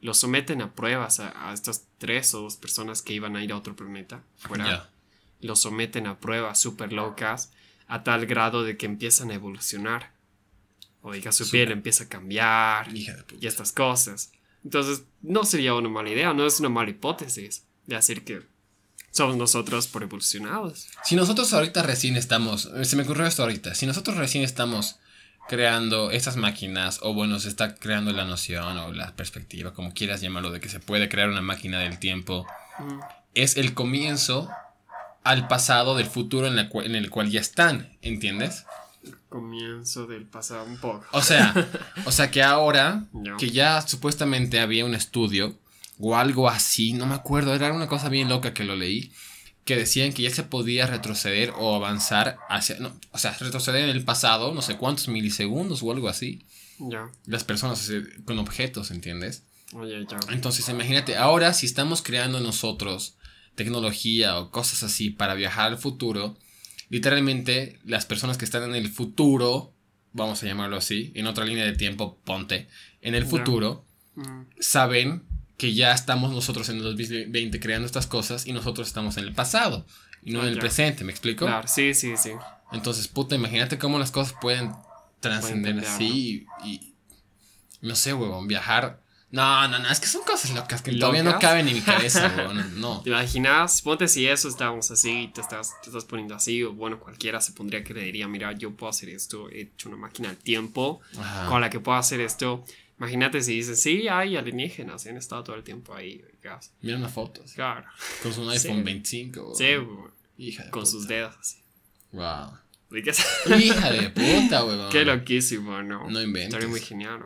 [0.00, 3.52] los someten a pruebas a, a estas tres o dos personas que iban a ir
[3.52, 4.22] a otro planeta.
[4.36, 4.88] Fuera.
[5.40, 7.52] Los someten a pruebas súper locas
[7.88, 10.12] a tal grado de que empiezan a evolucionar.
[11.02, 13.44] O diga, su piel empieza a cambiar Hija de puta.
[13.44, 14.32] y estas cosas.
[14.62, 18.42] Entonces, no sería una mala idea, no es una mala hipótesis de decir que
[19.10, 20.86] somos nosotros por evolucionados.
[21.04, 24.96] Si nosotros ahorita recién estamos, se me ocurrió esto ahorita, si nosotros recién estamos
[25.48, 30.20] creando estas máquinas, o bueno, se está creando la noción o la perspectiva, como quieras
[30.20, 32.46] llamarlo, de que se puede crear una máquina del tiempo,
[32.78, 33.00] Mm,
[33.34, 34.48] es el comienzo
[35.22, 38.64] al pasado del futuro en, la cu- en el cual ya están, ¿entiendes?
[39.28, 41.04] Comienzo del pasado un poco.
[41.12, 41.52] O sea,
[42.06, 43.04] o sea que ahora
[43.38, 45.58] que ya supuestamente había un estudio
[46.00, 49.12] o algo así, no me acuerdo, era una cosa bien loca que lo leí,
[49.64, 53.90] que decían que ya se podía retroceder o avanzar hacia, no, o sea, retroceder en
[53.90, 56.44] el pasado, no sé cuántos milisegundos o algo así,
[56.78, 57.10] Ya.
[57.26, 57.90] las personas
[58.24, 59.44] con objetos, ¿entiendes?
[60.30, 63.16] Entonces, imagínate, ahora si estamos creando nosotros
[63.54, 66.36] tecnología o cosas así para viajar al futuro,
[66.88, 69.74] literalmente las personas que están en el futuro,
[70.12, 72.68] vamos a llamarlo así, en otra línea de tiempo, ponte,
[73.02, 73.84] en el futuro,
[74.16, 74.42] mm.
[74.58, 75.29] saben
[75.60, 79.34] que ya estamos nosotros en el 2020 creando estas cosas y nosotros estamos en el
[79.34, 79.84] pasado
[80.22, 81.44] y no en el presente, ¿me explico?
[81.44, 82.30] Claro, sí, sí, sí.
[82.72, 84.72] Entonces, puta, imagínate cómo las cosas pueden
[85.20, 86.94] trascender así y,
[87.82, 89.02] no sé, huevón, viajar.
[89.30, 92.32] No, no, no, es que son cosas locas que todavía no caben en mi cabeza,
[92.38, 93.02] huevón, no.
[93.02, 93.82] ¿Te imaginas?
[93.82, 97.52] Ponte si eso estábamos así, te estás, te estás poniendo así, o bueno, cualquiera se
[97.52, 101.02] pondría que le diría, mira, yo puedo hacer esto, he hecho una máquina del tiempo
[101.50, 102.64] con la que puedo hacer esto.
[103.00, 106.22] Imagínate si dices, sí, hay alienígenas, han estado todo el tiempo ahí.
[106.82, 107.54] Mira unas fotos.
[107.54, 107.86] Claro.
[108.22, 109.54] Con su iPhone 25.
[109.54, 109.64] Sí,
[110.36, 111.58] Hija Con sus dedos así.
[112.12, 112.58] Wow.
[113.58, 114.90] Hija de puta, weón.
[114.90, 116.10] Qué loquísimo, ¿no?
[116.10, 116.48] No inventes.
[116.48, 117.22] Estaría muy genial,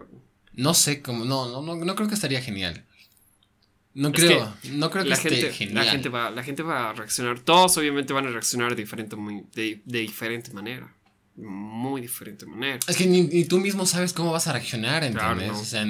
[0.52, 2.84] No sé cómo, no, no, no, no creo que estaría genial.
[3.94, 5.87] No creo, no creo que la esté gente, genial.
[5.87, 9.16] La gente, va, la gente va a reaccionar, todos obviamente van a reaccionar de diferente,
[9.16, 10.93] muy, de, de diferente manera.
[11.37, 12.79] Muy diferente manera.
[12.87, 15.51] Es que ni, tú mismo sabes cómo vas a reaccionar, ¿entiendes?
[15.51, 15.85] O sea,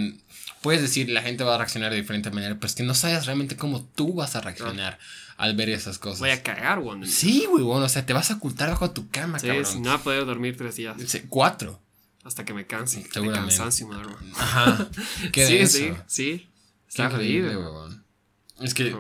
[0.63, 3.27] puedes decir la gente va a reaccionar de diferente manera, pero es que no sabes
[3.27, 4.99] realmente cómo tú vas a reaccionar
[5.37, 6.21] al ver esas cosas.
[6.21, 7.07] Voy a cagar, güey.
[7.07, 9.83] Sí, bueno, o sea, te vas a ocultar bajo tu cama, sí, cabrón.
[9.83, 10.97] no voy a poder dormir tres días.
[11.29, 11.81] cuatro.
[12.25, 13.07] Hasta que me canse.
[13.13, 13.55] Seguramente.
[13.85, 14.15] Me madre.
[14.39, 14.89] Ajá.
[15.33, 15.77] ¿Qué sí, eso?
[15.77, 16.49] sí, sí.
[16.89, 17.99] Está increíble, güey.
[18.63, 18.97] Es que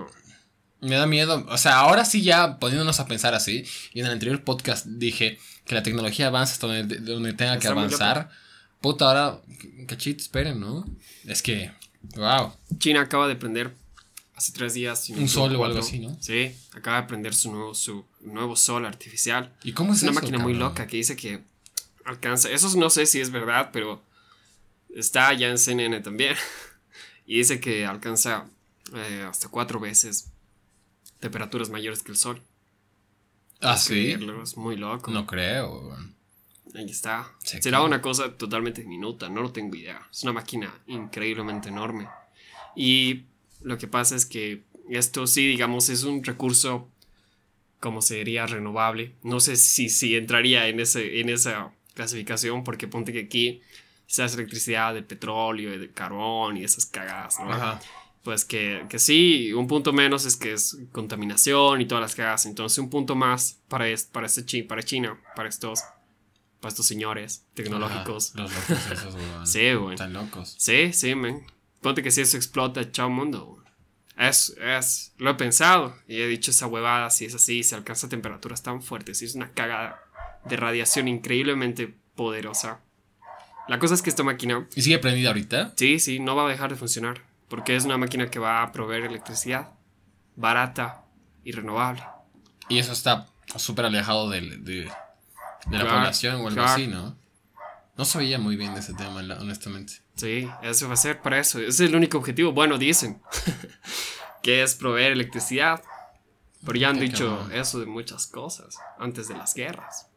[0.83, 1.47] me da miedo.
[1.49, 3.65] O sea, ahora sí ya poniéndonos a pensar así.
[3.95, 7.69] Y en el anterior podcast dije que la tecnología avanza hasta donde, donde tenga que
[7.69, 8.31] avanzar.
[8.81, 9.41] Puta, ahora,
[9.87, 10.85] cachito, esperen, ¿no?
[11.25, 11.73] Es que,
[12.17, 12.53] wow.
[12.79, 13.75] China acaba de prender
[14.35, 15.09] hace tres días.
[15.11, 16.17] Un sol o algo así, ¿no?
[16.21, 19.55] Sí, acaba de prender su nuevo, su nuevo sol artificial.
[19.63, 21.43] ¿Y cómo es, es una máquina muy loca que dice que
[22.05, 22.51] alcanza.
[22.51, 24.03] Eso no sé si es verdad, pero
[24.95, 26.37] está ya en CNN también.
[27.27, 28.47] y dice que alcanza
[28.95, 30.31] eh, hasta cuatro veces
[31.21, 32.43] temperaturas mayores que el sol.
[33.65, 34.17] Ah, sí.
[34.43, 35.11] Es muy loco.
[35.11, 35.97] No creo.
[36.75, 37.33] Ahí está.
[37.43, 40.07] Será una cosa totalmente diminuta, no lo tengo idea.
[40.11, 42.09] Es una máquina increíblemente enorme.
[42.77, 43.23] Y
[43.63, 46.89] lo que pasa es que esto sí, digamos, es un recurso,
[47.81, 49.15] como se diría, renovable.
[49.23, 53.63] No sé si, si entraría en, ese, en esa clasificación, porque ponte que aquí
[54.07, 57.81] se hace electricidad de petróleo y de carbón y esas cagadas, ¿no?
[58.25, 62.47] Pues que, que, sí, un punto menos es que es contaminación y todas las cagadas.
[62.47, 65.81] Entonces, un punto más para, para, este, para China, para estos,
[66.59, 68.33] para estos señores tecnológicos.
[68.35, 69.95] los locos esos, Sí, güey.
[69.95, 70.55] Están locos.
[70.59, 71.43] Sí, sí, man.
[71.83, 73.63] Ponte que si eso explota, chao mundo.
[74.17, 78.09] Es, es, lo he pensado y he dicho esa huevada, si es así, se alcanza
[78.09, 80.01] temperaturas tan fuertes, si es una cagada
[80.47, 82.81] de radiación increíblemente poderosa.
[83.69, 84.67] La cosa es que esta máquina...
[84.75, 85.75] ¿Y sigue prendida ahorita?
[85.77, 88.73] Sí, sí, no va a dejar de funcionar, porque es una máquina que va a
[88.73, 89.71] proveer electricidad
[90.37, 91.05] barata
[91.45, 92.03] y renovable.
[92.69, 93.27] Y eso está
[93.57, 94.91] súper alejado de, de,
[95.71, 97.17] la población o algo así, ¿no?
[97.97, 99.95] No sabía muy bien de ese tema, honestamente.
[100.17, 101.61] Sí, eso va a ser para eso.
[101.61, 102.53] Ese es el único objetivo.
[102.53, 103.23] Bueno, dicen
[104.43, 105.83] que es proveer electricidad.
[106.65, 110.09] Pero ya han dicho eso de muchas cosas antes de las guerras.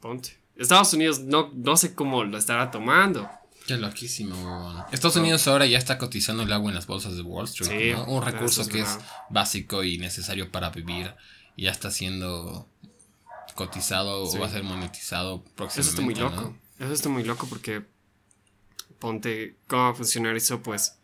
[0.00, 0.36] Ponte.
[0.56, 3.30] Estados Unidos no, no sé cómo lo estará tomando.
[3.66, 4.86] Qué loquísimo.
[4.92, 7.96] Estados Unidos ahora ya está cotizando el agua en las bolsas de Wall Street.
[7.96, 8.04] ¿no?
[8.04, 8.98] Un recurso que es
[9.30, 11.14] básico y necesario para vivir.
[11.56, 12.68] Y ya está siendo
[13.54, 15.80] cotizado o va a ser monetizado próximamente.
[15.80, 16.56] Eso está muy loco.
[16.78, 17.84] Eso está muy loco porque
[18.98, 20.96] ponte cómo va a funcionar eso, pues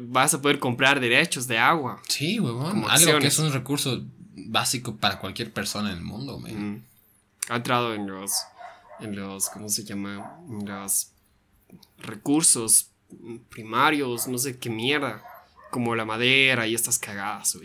[0.00, 2.00] vas a poder comprar derechos de agua.
[2.08, 2.84] Sí, huevón.
[2.88, 6.84] Algo que es un recurso básico para cualquier persona en el mundo, man.
[7.48, 8.32] Ha entrado en los,
[9.00, 10.38] en los, ¿cómo se llama?
[10.48, 11.11] En los
[12.02, 12.90] recursos
[13.50, 15.22] primarios, no sé qué mierda,
[15.70, 17.56] como la madera y estas cagadas,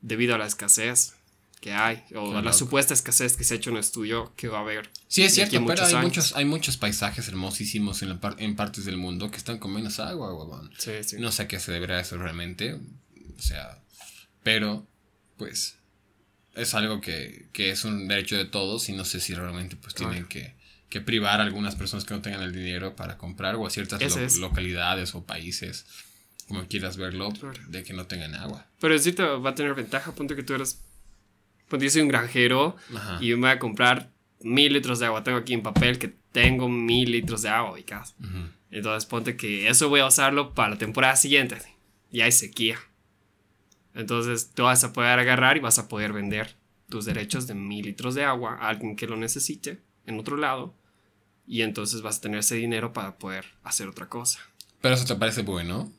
[0.00, 1.14] debido a la escasez
[1.60, 4.58] que hay, o la supuesta escasez que se ha hecho en un estudio que va
[4.58, 4.90] a haber.
[5.08, 9.30] Sí, es cierto, pero hay muchos, hay muchos paisajes hermosísimos en, en partes del mundo
[9.30, 10.70] que están con menos agua, huevón.
[10.78, 11.16] Sí, sí.
[11.18, 13.82] No sé a qué se deberá eso realmente, o sea,
[14.44, 14.86] pero,
[15.36, 15.78] pues,
[16.54, 19.94] es algo que, que es un derecho de todos y no sé si realmente, pues,
[19.94, 20.54] tienen que,
[20.88, 24.38] que, privar a algunas personas que no tengan el dinero para comprar o a ciertas
[24.38, 25.86] localidades o países
[26.46, 27.30] como quieras verlo,
[27.68, 28.66] de que no tengan agua.
[28.80, 30.80] Pero sí te va a tener ventaja, punto que tú eres
[31.68, 32.76] pues yo soy un granjero
[33.20, 35.22] y me voy a comprar mil litros de agua.
[35.22, 38.14] Tengo aquí en papel que tengo mil litros de agua ubicas.
[38.70, 41.58] Entonces ponte que eso voy a usarlo para la temporada siguiente.
[42.10, 42.78] Y hay sequía.
[43.94, 46.56] Entonces tú vas a poder agarrar y vas a poder vender
[46.88, 50.74] tus derechos de mil litros de agua a alguien que lo necesite en otro lado.
[51.48, 54.38] Y entonces vas a tener ese dinero para poder hacer otra cosa.
[54.82, 55.90] Pero eso te parece bueno.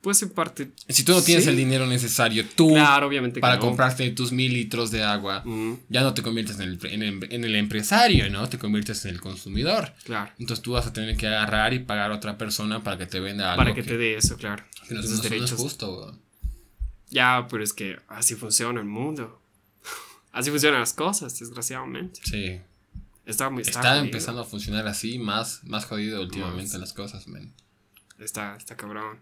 [0.00, 0.70] Pues en parte.
[0.88, 2.70] Si tú no tienes el dinero necesario, tú.
[2.70, 3.40] Claro, obviamente.
[3.40, 5.44] Para comprarte tus mil litros de agua,
[5.88, 8.48] ya no te conviertes en el, empresario, ¿no?
[8.48, 9.92] Te conviertes en el consumidor.
[10.04, 10.30] Claro.
[10.38, 13.18] Entonces tú vas a tener que agarrar y pagar a otra persona para que te
[13.20, 13.64] venda algo.
[13.64, 14.64] Para que, te dé eso, claro.
[14.86, 16.16] Que no, es justo,
[17.10, 19.42] Ya, pero es que así funciona el mundo.
[20.32, 22.20] así funcionan las cosas, desgraciadamente.
[22.22, 22.60] Sí.
[23.28, 27.52] Está, está, empezando a funcionar así, más, más jodido últimamente las cosas, men.
[28.18, 29.20] Está, está cabrón.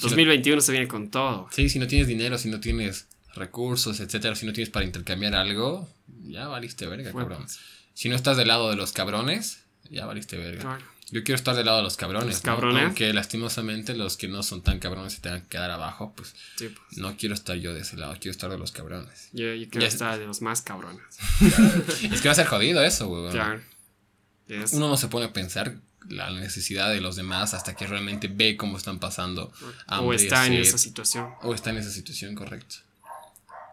[0.00, 1.48] 2021 se viene con todo.
[1.50, 5.34] Sí, si no tienes dinero, si no tienes recursos, etcétera, si no tienes para intercambiar
[5.34, 5.88] algo,
[6.22, 7.42] ya valiste verga, cabrón.
[7.42, 7.58] Pues.
[7.94, 10.78] Si no estás del lado de los cabrones, ya valiste verga.
[11.10, 12.28] Yo quiero estar del lado de los cabrones.
[12.28, 12.84] Los cabrones.
[12.84, 16.98] Aunque lastimosamente los que no son tan cabrones se tengan que quedar abajo, pues, pues,
[16.98, 19.28] no quiero estar yo de ese lado, quiero estar de los cabrones.
[19.32, 21.02] Yo, quiero estar de los más cabrones.
[22.02, 23.30] es que va a ser jodido eso, güey.
[23.30, 23.62] Claro.
[24.72, 25.76] Uno no se pone a pensar
[26.08, 29.52] la necesidad de los demás hasta que realmente ve cómo están pasando.
[29.88, 31.30] o está en esa situación.
[31.42, 32.76] O está en esa situación, correcto.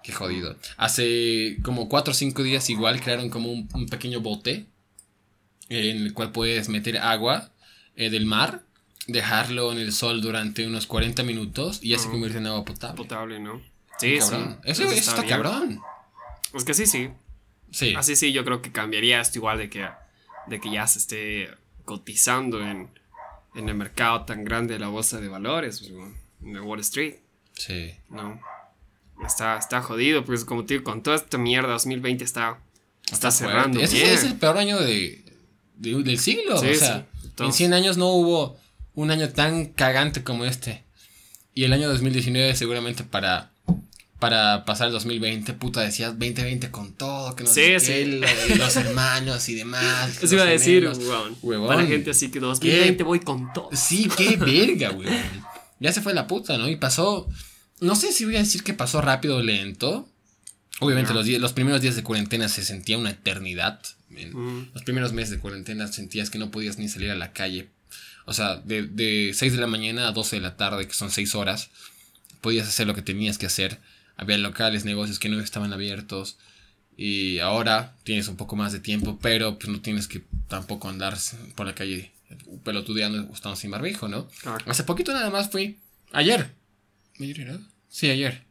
[0.04, 0.56] Qué jodido.
[0.78, 4.68] Hace como 4 o 5 días igual crearon como un, pequeño bote
[5.70, 7.52] en el cual puedes meter agua
[7.96, 8.64] eh, del mar,
[9.08, 12.98] dejarlo en el sol durante unos 40 minutos y ya se convierte en agua potable.
[12.98, 13.62] Potable, ¿no?
[13.98, 14.36] Sí, sí.
[14.64, 15.82] Eso, está, cabrón.
[16.54, 17.10] Es que sí, sí.
[17.72, 17.94] Sí.
[17.96, 19.88] Así sí, yo creo que cambiaría esto igual de que,
[20.48, 21.50] de que ya se esté
[21.84, 22.90] cotizando en,
[23.56, 25.94] en el mercado tan grande de la bolsa de valores, pues,
[26.44, 27.16] en Wall Street.
[27.54, 27.96] Sí.
[28.10, 28.40] ¿No?
[29.26, 32.60] Está, está jodido, pues como te digo, con toda esta mierda, 2020 está,
[33.10, 33.80] está, cerrando.
[33.80, 35.24] Ese es el peor año de,
[35.78, 36.56] del siglo.
[36.56, 37.06] o sea,
[37.40, 38.58] en 100 años no hubo
[38.94, 40.84] un año tan cagante como este.
[41.54, 43.52] Y el año 2019 seguramente para
[44.20, 48.22] para pasar el 2020, puta, decías 2020 con todo, que no sé sí.
[48.58, 50.18] los hermanos y demás.
[50.24, 50.90] Eso iba a decir,
[51.42, 51.68] huevón.
[51.68, 53.70] Para la gente así que 2020 voy con todo.
[53.74, 55.14] Sí, qué verga, weón.
[55.80, 56.70] Ya se fue la puta, ¿no?
[56.70, 57.28] Y pasó,
[57.82, 60.08] no sé si voy a decir que pasó rápido o lento.
[60.80, 63.80] Obviamente los, los primeros días de cuarentena se sentía una eternidad.
[64.74, 67.70] Los primeros meses de cuarentena sentías que no podías ni salir a la calle.
[68.26, 71.12] O sea, de, de 6 de la mañana a 12 de la tarde, que son
[71.12, 71.70] 6 horas,
[72.42, 73.80] podías hacer lo que tenías que hacer
[74.18, 76.38] había locales, negocios que no estaban abiertos.
[76.98, 81.18] Y ahora tienes un poco más de tiempo, pero pues no tienes que tampoco andar
[81.56, 82.12] por la calle
[82.64, 84.30] pelotudeando estando sin barbijo, ¿no?
[84.66, 85.80] Hace poquito nada más fui.
[86.14, 86.54] Ayer.
[87.20, 88.44] ¿Ayer Sí, ayer.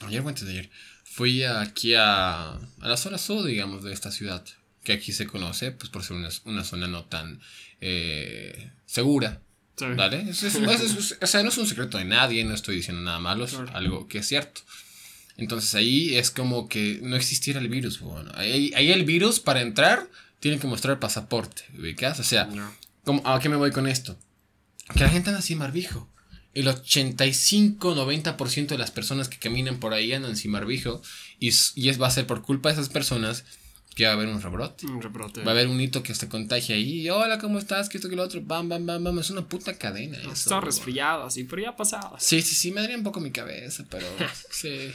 [0.00, 0.70] Ayer o antes de ayer.
[1.12, 4.42] Fui aquí a, a la zona sur, digamos, de esta ciudad.
[4.82, 7.38] Que aquí se conoce, pues por ser una, una zona no tan
[7.82, 9.42] eh, segura.
[9.78, 10.30] ¿Vale?
[10.30, 14.06] o sea, no es un secreto de nadie, no estoy diciendo nada malo, es algo
[14.06, 14.62] que es cierto.
[15.36, 18.00] Entonces ahí es como que no existiera el virus.
[18.00, 20.08] Bueno, ahí, el virus para entrar
[20.40, 22.20] tiene que mostrar el pasaporte, ¿ubicas?
[22.20, 22.48] O sea,
[23.24, 24.16] ¿a qué me voy con esto?
[24.94, 26.08] Que la gente anda sin barbijo.
[26.54, 31.00] El 85-90% de las personas que caminan por ahí andan sin barbijo.
[31.38, 33.44] Y, y es, va a ser por culpa de esas personas
[33.94, 34.86] que va a haber un rebrote.
[34.86, 35.42] Un rebrote.
[35.42, 37.08] Va a haber un hito que se contagia ahí.
[37.10, 37.88] Hola, ¿cómo estás?
[37.88, 38.40] Que esto, que lo otro.
[38.42, 39.18] Bam, bam, bam, bam.
[39.18, 40.18] Es una puta cadena.
[40.18, 42.16] Eso, Está resfriado así, pero ya ha pasado.
[42.18, 42.72] Sí, sí, sí.
[42.72, 44.06] Me daría un poco mi cabeza, pero.
[44.50, 44.92] sí.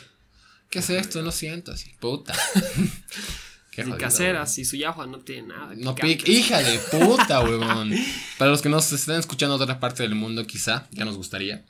[0.70, 1.22] ¿Qué es esto?
[1.22, 1.94] No siento así.
[2.00, 2.34] Puta.
[3.86, 5.74] Qué caseras y su yahua no tiene nada.
[5.76, 6.28] No pic.
[6.28, 7.94] Hija de puta, huevón.
[8.38, 11.64] Para los que nos estén escuchando de otra parte del mundo, quizá, ya nos gustaría.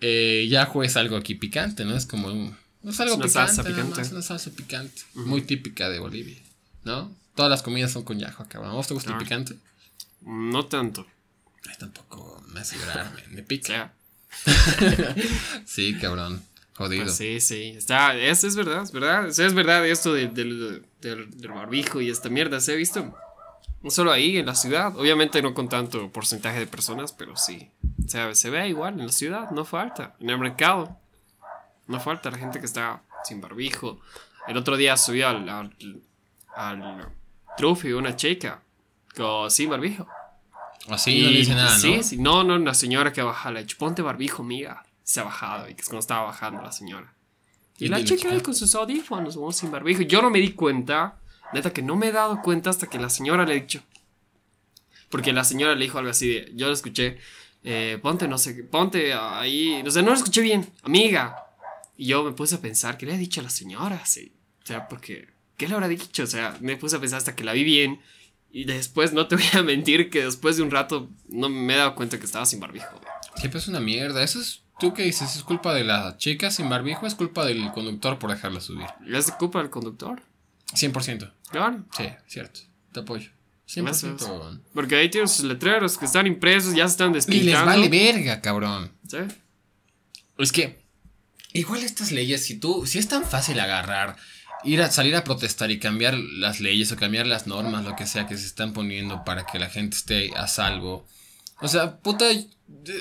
[0.00, 1.96] Eh, Yahoo es algo aquí picante, ¿no?
[1.96, 4.12] Es como un no es algo una picante, salsa picante.
[4.12, 5.02] una salsa picante.
[5.14, 6.38] Muy típica de Bolivia.
[6.84, 7.14] ¿No?
[7.34, 8.70] Todas las comidas son con yajo, cabrón.
[8.70, 9.18] ¿A vos te gusta el ah.
[9.18, 9.54] picante?
[10.22, 11.06] No tanto.
[11.68, 13.92] Ay, tampoco me hace llorar, me pica.
[15.66, 16.42] sí, cabrón.
[16.80, 17.04] Jodido.
[17.04, 17.74] Pues sí, sí.
[17.76, 19.28] Está, es, es verdad, es verdad.
[19.28, 22.58] Es, verdad esto del, del, barbijo y esta mierda.
[22.58, 23.14] Se ha visto
[23.82, 24.96] no solo ahí en la ciudad.
[24.96, 27.70] Obviamente no con tanto porcentaje de personas, pero sí.
[28.02, 30.16] O sea, se ve igual en la ciudad, no falta.
[30.20, 30.96] En el mercado.
[31.86, 34.00] No falta la gente que está sin barbijo.
[34.48, 35.76] El otro día subí al, al,
[36.56, 37.08] al
[37.58, 38.62] trufi una chica
[39.14, 40.08] con, sin barbijo.
[40.88, 41.78] Así no le dice nada, ¿no?
[41.78, 42.16] Sí, sí.
[42.16, 44.82] No, no, una señora que baja, dicho, ponte barbijo, amiga.
[45.10, 47.12] Se ha bajado, y que es cuando estaba bajando la señora.
[47.78, 50.02] Y, la chica ahí con sus audífonos, sin barbijo.
[50.02, 51.18] Yo no me di cuenta,
[51.52, 53.82] neta que no me he dado cuenta hasta que la señora le ha dicho.
[55.08, 57.18] Porque la señora le dijo algo así de, yo lo escuché,
[57.64, 61.44] eh, ponte, no sé, ponte ahí, no sé, no lo escuché bien, amiga.
[61.96, 64.06] Y yo me puse a pensar, ¿qué le ha dicho a la señora?
[64.06, 64.32] Sí.
[64.62, 66.22] O sea, porque, ¿qué le habrá dicho?
[66.22, 68.00] O sea, me puse a pensar hasta que la vi bien.
[68.52, 71.78] Y después, no te voy a mentir, que después de un rato no me he
[71.78, 73.00] dado cuenta que estaba sin barbijo.
[73.34, 74.22] Siempre es una mierda.
[74.22, 75.36] Eso es, ¿tú qué dices?
[75.36, 78.86] ¿Es culpa de la chica sin barbijo es culpa del conductor por dejarla subir?
[79.06, 80.22] ¿Es culpa del conductor?
[80.72, 81.32] 100%.
[81.50, 81.84] Claro.
[81.96, 82.60] Sí, cierto.
[82.92, 83.30] Te apoyo.
[83.68, 87.50] 100%, Porque ahí tienen sus letreros que están impresos, ya se están despintando.
[87.50, 88.90] Y les vale verga, cabrón.
[89.06, 89.18] ¿Sí?
[90.38, 90.82] Es que,
[91.52, 94.16] igual estas leyes, si tú, si es tan fácil agarrar,
[94.64, 98.06] ir a salir a protestar y cambiar las leyes o cambiar las normas, lo que
[98.06, 101.06] sea que se están poniendo para que la gente esté a salvo.
[101.60, 102.26] O sea, puta,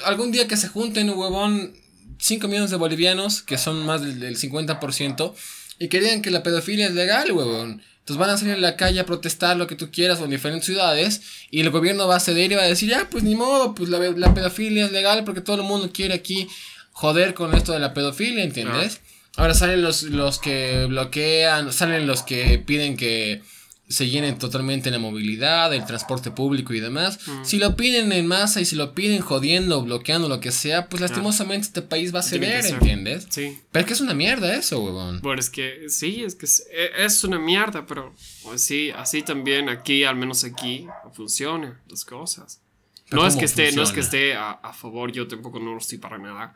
[0.05, 1.73] algún día que se junten, huevón,
[2.19, 5.33] 5 millones de bolivianos, que son más del, 50%,
[5.79, 7.81] y que digan que la pedofilia es legal, huevón.
[7.99, 10.31] Entonces van a salir a la calle a protestar lo que tú quieras o en
[10.31, 13.35] diferentes ciudades y el gobierno va a ceder y va a decir, ya, pues ni
[13.35, 16.47] modo, pues la, pedofilia es legal porque todo el mundo quiere aquí
[16.91, 19.01] joder con esto de la pedofilia, ¿entiendes?
[19.35, 23.43] Ahora salen los, los que bloquean, salen los que piden que
[23.89, 27.27] se llenen totalmente la movilidad, el transporte público y demás.
[27.27, 27.43] Mm.
[27.43, 31.01] Si lo piden en masa y si lo piden jodiendo, bloqueando, lo que sea, pues
[31.01, 33.25] lastimosamente este país va a ceder, ¿entiendes?
[33.29, 33.57] Sí.
[33.71, 35.21] Pero es que es una mierda eso, huevón.
[35.21, 39.69] Bueno, es que sí, es que e, es, una mierda, pero pues sí, así también
[39.69, 42.61] aquí, al menos aquí, funciona las cosas.
[43.09, 45.79] No es, que esté, no es que esté a, a, favor, yo tampoco no lo
[45.79, 46.53] estoy para nada.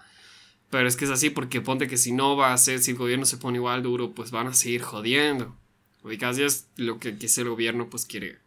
[0.69, 2.97] Pero es que es así porque ponte que si no va a ser, si el
[2.97, 5.55] gobierno se pone igual duro, pues van a seguir jodiendo.
[6.03, 8.37] Ubicas ya es lo que, que el gobierno pues quiere.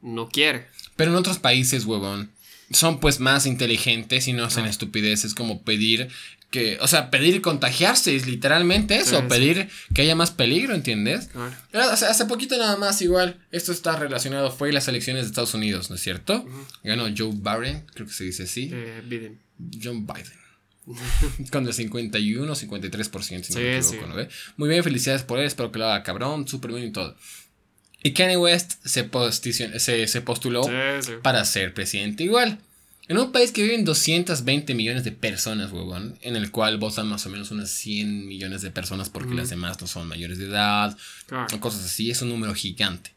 [0.00, 0.66] No quiere.
[0.96, 2.30] Pero en otros países, huevón,
[2.70, 6.08] son pues más inteligentes y no hacen estupideces como pedir
[6.50, 11.28] que, o sea, pedir contagiarse es literalmente eso, pedir que haya más peligro, ¿entiendes?
[11.28, 11.54] Claro.
[11.92, 15.96] Hace, poquito nada más igual, esto está relacionado, fue las elecciones de Estados Unidos, ¿no
[15.96, 16.44] es cierto?
[16.82, 18.70] Ganó Joe Biden, creo que se dice así.
[18.72, 19.38] Eh, Biden.
[19.80, 20.39] John Biden.
[21.52, 24.28] Con el 51 53%, si no me equivoco, ¿no ve?
[24.56, 27.16] Muy bien, felicidades por él, espero que lo haga cabrón, súper bien y todo.
[28.02, 29.08] Y Kanye West se,
[29.78, 30.62] se, se postuló
[31.22, 32.58] para ser presidente igual.
[33.08, 37.26] En un país que viven 220 millones de personas, huevón, en el cual votan más
[37.26, 40.96] o menos unas 100 millones de personas porque las demás no son mayores de edad,
[41.52, 43.10] o cosas así, es un número gigante.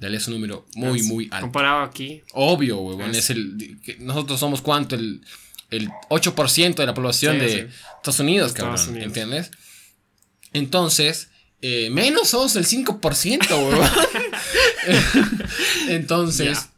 [0.00, 1.42] Dale, es un número muy, muy alto.
[1.42, 2.22] Comparado aquí.
[2.32, 3.78] Obvio, huevón, es, el...
[4.00, 5.22] Nosotros somos cuánto, el
[5.70, 8.96] el 8% de la población de Estados Unidos, cabrón.
[9.02, 9.50] ¿Entiendes?
[10.52, 11.28] Entonces,
[11.60, 13.90] eh, menos somos el 5%, weón.
[15.88, 16.70] Entonces,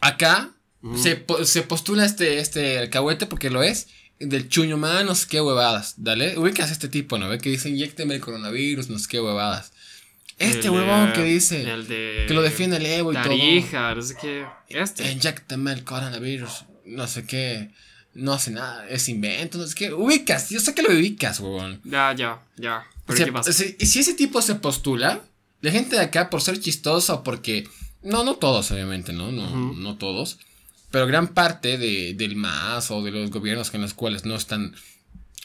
[0.00, 0.50] acá
[0.96, 3.88] se, postula este, este alcahuete porque lo es.
[4.18, 5.94] Del chuño man, no sé qué huevadas.
[5.96, 7.28] Dale, ubicas a este tipo, ¿no?
[7.28, 9.72] Ve que dice inyecteme el coronavirus, no sé qué huevadas.
[10.38, 11.64] Este huevón que dice
[12.28, 13.94] que lo defiende el Evo y todo.
[13.94, 14.46] no sé qué.
[14.68, 15.10] Este.
[15.10, 17.70] Inyecteme el coronavirus, no sé qué
[18.14, 21.80] no hace nada, es invento, es que ubicas, yo sé que lo ubicas, huevón.
[21.84, 22.84] Ya, ya, ya.
[23.78, 25.20] Y si, ese tipo se postula,
[25.60, 27.68] la gente de acá por ser chistosa o porque,
[28.02, 30.38] no, no todos obviamente, no, no, no todos,
[30.90, 34.74] pero gran parte de, del MAS o de los gobiernos con los cuales no están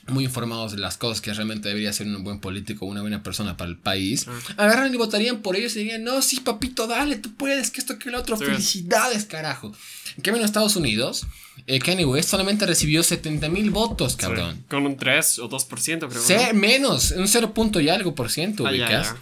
[0.08, 3.58] muy informados de las cosas que realmente debería ser un buen político, una buena persona
[3.58, 7.34] para el país, agarran y votarían por ellos y dirían, no, sí, papito, dale, tú
[7.36, 9.74] puedes, que esto, que lo otro, felicidades, carajo.
[10.16, 11.28] En cambio, en Estados Unidos,
[11.66, 14.64] eh, Kanye West solamente recibió 70 mil votos, cabrón.
[14.70, 16.22] Con un 3 o 2%, creo.
[16.22, 19.16] Sí, menos, un 0 punto y algo por ciento, ah,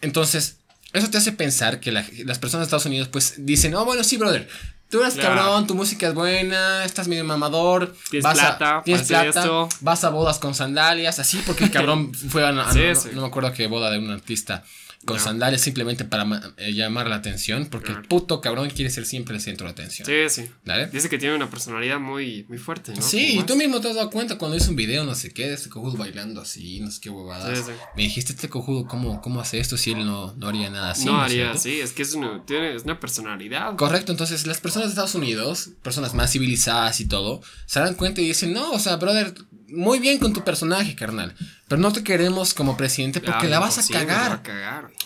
[0.00, 0.58] Entonces,
[0.92, 4.16] eso te hace pensar que las personas de Estados Unidos, pues, dicen, oh, bueno, sí,
[4.16, 4.48] brother,
[4.88, 7.94] Tú eres cabrón, tu música es buena, estás medio mamador.
[8.08, 12.14] Tienes vas plata, a, tienes plata, vas a bodas con sandalias, así porque el cabrón
[12.28, 14.64] fue a, no, me acuerdo qué boda de un artista
[15.06, 19.36] con sandalias simplemente para eh, llamar la atención, porque el puto cabrón quiere ser siempre
[19.36, 20.06] el centro de atención.
[20.06, 20.50] Sí, sí.
[20.92, 23.00] Dice que tiene una personalidad muy, muy fuerte, ¿no?
[23.00, 25.48] Sí, y tú mismo te has dado cuenta cuando hice un video, no sé qué,
[25.48, 27.58] de este cojudo bailando así, no sé qué huevadas.
[27.58, 30.90] Sí, Me dijiste, este cojudo, ¿cómo, ¿cómo hace esto si él no, no haría nada
[30.90, 31.06] así?
[31.06, 33.76] No, haría así, es que es una, tiene, es una personalidad.
[33.76, 38.20] Correcto, entonces las personas de Estados Unidos, personas más civilizadas y todo, se dan cuenta
[38.20, 39.34] y dicen, no, o sea, brother,
[39.68, 41.34] muy bien con tu personaje, carnal.
[41.68, 44.42] Pero no te queremos como presidente porque la vas a cagar.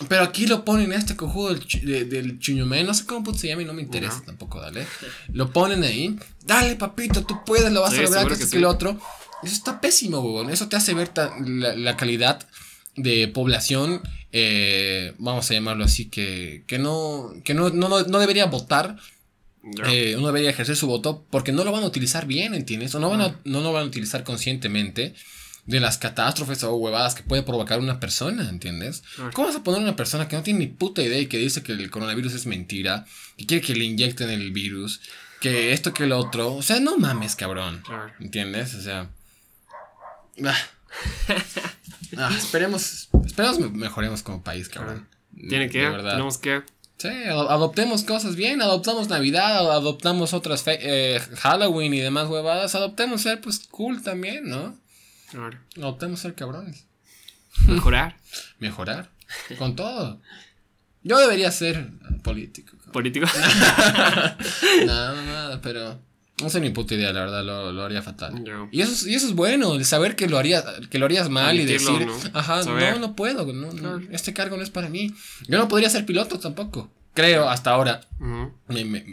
[0.07, 3.65] Pero aquí lo ponen este cojudo del, del chuñumé, no sé cómo se llama y
[3.65, 4.85] no me interesa tampoco, dale.
[5.33, 6.17] Lo ponen ahí.
[6.45, 8.99] Dale, papito, tú puedes, lo vas a lograr, que, que, que el otro.
[9.43, 10.49] Eso está pésimo, huevón.
[10.49, 12.45] Eso te hace ver la, calidad
[12.95, 18.45] de población, eh, vamos a llamarlo así, que, que, no, que no, no, no debería
[18.45, 18.97] votar
[19.85, 22.95] eh, uno debería ejercer su voto porque no lo van a utilizar bien, ¿entiendes?
[22.95, 25.13] O no, van a, no lo van a utilizar conscientemente
[25.65, 29.03] de las catástrofes o huevadas que puede provocar una persona, ¿entiendes?
[29.33, 31.37] ¿Cómo vas a poner a una persona que no tiene ni puta idea y que
[31.37, 33.05] dice que el coronavirus es mentira,
[33.37, 35.01] y quiere que le inyecten el virus,
[35.39, 36.55] que esto, que el otro?
[36.55, 37.83] O sea, no mames, cabrón.
[38.19, 38.75] ¿Entiendes?
[38.75, 39.09] O sea...
[40.43, 40.57] Ah.
[42.17, 45.07] Ah, esperemos, esperemos mejoremos como país, cabrón.
[45.49, 46.63] Tiene que, tenemos que
[47.01, 53.41] Sí, adoptemos cosas bien, adoptamos Navidad, adoptamos otras eh, Halloween y demás huevadas, adoptemos ser
[53.41, 54.77] pues cool también, ¿no?
[55.31, 55.57] Claro.
[55.77, 56.85] Adoptemos ser cabrones.
[57.65, 58.17] Mejorar.
[58.59, 59.09] Mejorar.
[59.57, 60.21] Con todo.
[61.01, 61.89] Yo debería ser
[62.21, 62.77] político.
[62.93, 63.25] político.
[64.85, 64.85] no,
[65.15, 65.99] no, nada, pero.
[66.41, 68.43] No sé ni puta idea, la verdad, lo, lo haría fatal.
[68.71, 71.29] Y, eso, es, y eso es bueno, el saber que lo, haría, que lo harías
[71.29, 72.15] mal y decir, ¿no?
[72.33, 75.13] ajá, no, no puedo, no, este cargo no es para mí.
[75.47, 76.91] Yo no podría ser piloto tampoco.
[77.13, 78.01] Creo, hasta ahora.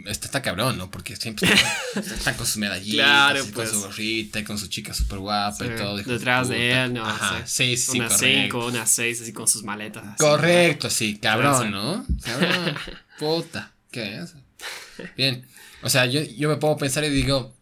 [0.05, 0.89] este está cabrón, ¿no?
[0.89, 1.49] Porque siempre
[1.95, 3.71] está, con sus medallitas, y con pues.
[3.71, 5.97] su gorrita y con su chica súper guapa y todo.
[5.97, 7.05] Detrás de él, ¿no?
[7.05, 10.15] Ajá, sí, sí, Unas cinco, unas seis, así con sus maletas.
[10.17, 12.05] correcto, sí, cabrón, ¿no?
[12.23, 12.75] Cabrón.
[13.19, 14.33] Puta, ¿qué es?
[15.17, 15.45] Bien.
[15.81, 17.53] O sea, yo, yo me a pensar y digo,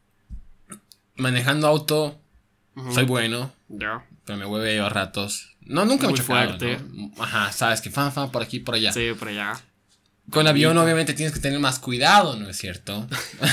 [1.15, 2.19] manejando auto,
[2.93, 3.51] soy bueno.
[4.25, 5.55] Pero me vuelve a ratos.
[5.61, 6.79] No, nunca Muy me fuerte.
[7.19, 8.91] Ajá, sabes que fan, fan, por aquí, por allá.
[8.91, 9.53] Sí, por allá.
[10.29, 13.07] Con avión obviamente tienes que tener más cuidado, ¿no es cierto?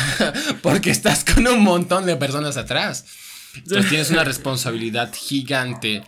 [0.63, 3.05] Porque estás con un montón de personas atrás.
[3.57, 6.03] Entonces tienes una responsabilidad gigante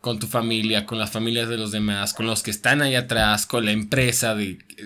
[0.00, 3.46] con tu familia, con las familias de los demás, con los que están ahí atrás,
[3.46, 4.36] con la empresa,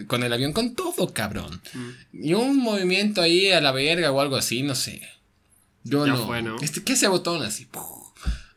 [0.06, 1.60] con el avión, con todo, cabrón.
[1.72, 2.24] Mm.
[2.24, 5.02] Y un movimiento ahí a la verga o algo así, no sé.
[5.84, 6.58] Yo no.
[6.60, 7.68] Este, ¿Qué ese botón así?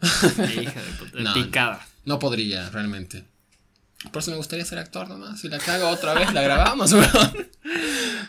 [0.01, 1.33] Hija de puta.
[1.33, 1.87] picada.
[2.05, 3.25] No podría, realmente.
[4.11, 5.41] Por eso me gustaría ser actor nomás.
[5.41, 7.47] Si la cago otra vez, la grabamos, weón.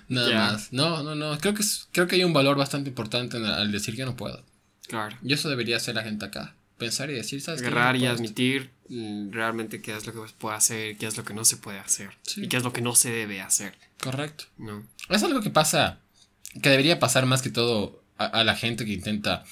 [0.08, 0.72] Nada más.
[0.72, 1.38] No, no, no.
[1.38, 1.62] Creo que,
[1.92, 4.42] creo que hay un valor bastante importante al decir que no puedo.
[4.88, 5.16] Claro.
[5.22, 6.54] Y eso debería hacer la gente acá.
[6.76, 10.56] Pensar y decir, ¿sabes Agarrar y admitir mm, realmente qué es lo que se puede
[10.56, 12.10] hacer, qué es lo que no se puede hacer.
[12.36, 13.74] Y qué es lo que no se debe hacer.
[14.00, 14.44] Correcto.
[14.58, 14.84] No.
[15.08, 16.00] Es algo que pasa,
[16.62, 19.44] que debería pasar más que todo a la gente que intenta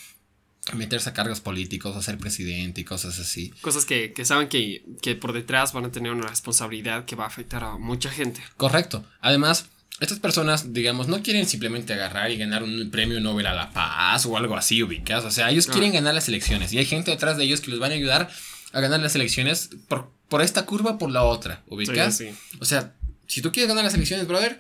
[0.75, 3.51] meterse a cargos políticos, a ser presidente y cosas así.
[3.61, 7.63] Cosas que, saben que, por detrás van a tener una responsabilidad que va a afectar
[7.63, 8.43] a mucha gente.
[8.57, 9.05] Correcto.
[9.21, 9.67] Además,
[10.01, 14.27] estas personas, digamos, no quieren simplemente agarrar y ganar un premio Nobel a la paz
[14.27, 15.25] o algo así, ubicas.
[15.25, 17.81] O sea, ellos quieren ganar las elecciones y hay gente detrás de ellos que los
[17.81, 18.29] van a ayudar
[18.73, 22.23] a ganar las elecciones por, por esta curva por la otra, ubicas.
[22.61, 22.95] O sea,
[23.27, 24.59] si tú quieres ganar las elecciones, brother,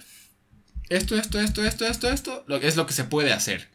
[0.89, 3.68] esto, esto, esto, esto, esto, esto, lo, es lo que se puede hacer.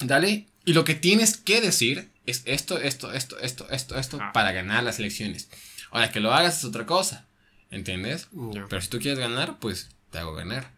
[0.00, 4.32] Dale, y lo que tienes que decir es esto, esto, esto, esto, esto, esto ah.
[4.32, 5.48] para ganar las elecciones.
[5.90, 7.26] Ahora, que lo hagas es otra cosa.
[7.70, 8.28] ¿Entiendes?
[8.68, 10.72] Pero si tú quieres ganar, pues te hago ganar.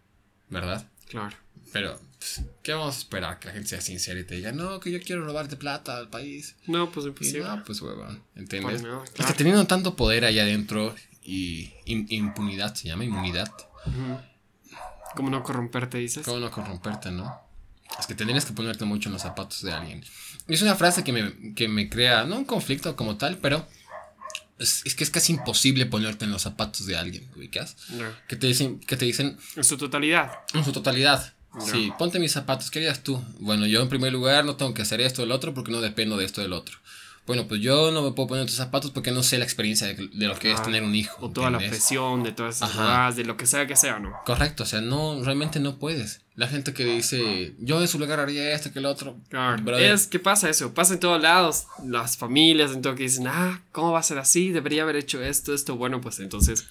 [0.53, 0.87] ¿Verdad?
[1.09, 1.35] Claro.
[1.73, 3.39] Pero, pues, ¿qué vamos a esperar?
[3.39, 6.11] Que la gente sea sincera y te diga, no, que yo quiero robarte plata al
[6.11, 6.57] país.
[6.67, 7.49] No, pues imposible.
[7.49, 8.23] no, pues huevón.
[8.37, 8.85] ¿Entiendes?
[9.17, 10.95] Es que teniendo tanto poder allá adentro
[11.25, 13.51] y impunidad, se llama inmunidad.
[15.17, 16.25] ¿Cómo no corromperte, dices?
[16.25, 17.41] ¿Cómo no corromperte, no?
[17.99, 20.05] Es que tendrías que ponerte mucho en los zapatos de alguien.
[20.49, 23.67] es una frase que me, que me crea, no un conflicto como tal, pero
[24.59, 27.77] es, que es casi imposible ponerte en los zapatos de alguien, ¿ubicas?
[28.29, 29.37] Que, te dicen, que te dicen...
[29.57, 30.31] En su totalidad.
[30.55, 31.35] En su totalidad.
[31.71, 33.23] Sí, ponte mis zapatos, ¿qué harías tú?
[33.39, 35.81] Bueno, yo en primer lugar no tengo que hacer esto o el otro porque no
[35.81, 36.79] dependo de esto o del otro
[37.25, 40.09] bueno, pues yo no me puedo poner tus zapatos porque no sé la experiencia de,
[40.13, 41.25] lo que es tener un hijo.
[41.25, 44.13] O toda la presión de todas esas cosas, de lo que sea que sea, ¿no?
[44.25, 46.23] Correcto, o sea, no, realmente no puedes.
[46.35, 49.17] La gente que dice, yo en su lugar haría esto que el otro.
[49.29, 49.79] Claro.
[49.79, 53.63] Es que pasa eso, pasa en todos lados, las familias, en todo que dicen, ah,
[53.71, 54.51] ¿cómo va a ser así?
[54.51, 55.77] Debería haber hecho esto, esto.
[55.77, 56.67] Bueno, pues entonces,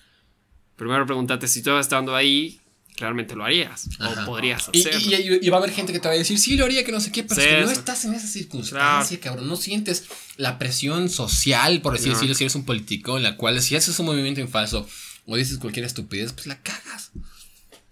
[0.76, 2.60] primero pregúntate si todo estando ahí,
[2.98, 5.40] realmente lo harías o podrías hacerlo.
[5.42, 7.00] Y, va a haber gente que te va a decir, sí, lo haría, que no
[7.00, 9.48] sé qué, pero es que no estás en esa circunstancia, cabrón.
[9.48, 10.06] No sientes
[10.38, 13.98] la presión social, por así decirlo, si eres un político, en la cual si haces
[14.00, 14.88] un movimiento en falso
[15.26, 17.12] o dices cualquier estupidez, pues la cagas.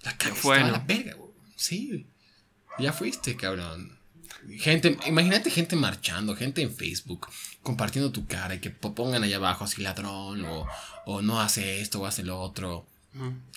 [0.03, 0.41] La cagas.
[0.43, 0.71] Bueno.
[0.71, 1.15] la verga,
[1.55, 2.07] Sí.
[2.79, 3.99] Ya fuiste, cabrón.
[4.57, 7.27] Gente, imagínate gente marchando, gente en Facebook,
[7.61, 10.65] compartiendo tu cara y que pongan ahí abajo así ladrón o,
[11.05, 12.87] o no hace esto o hace lo otro.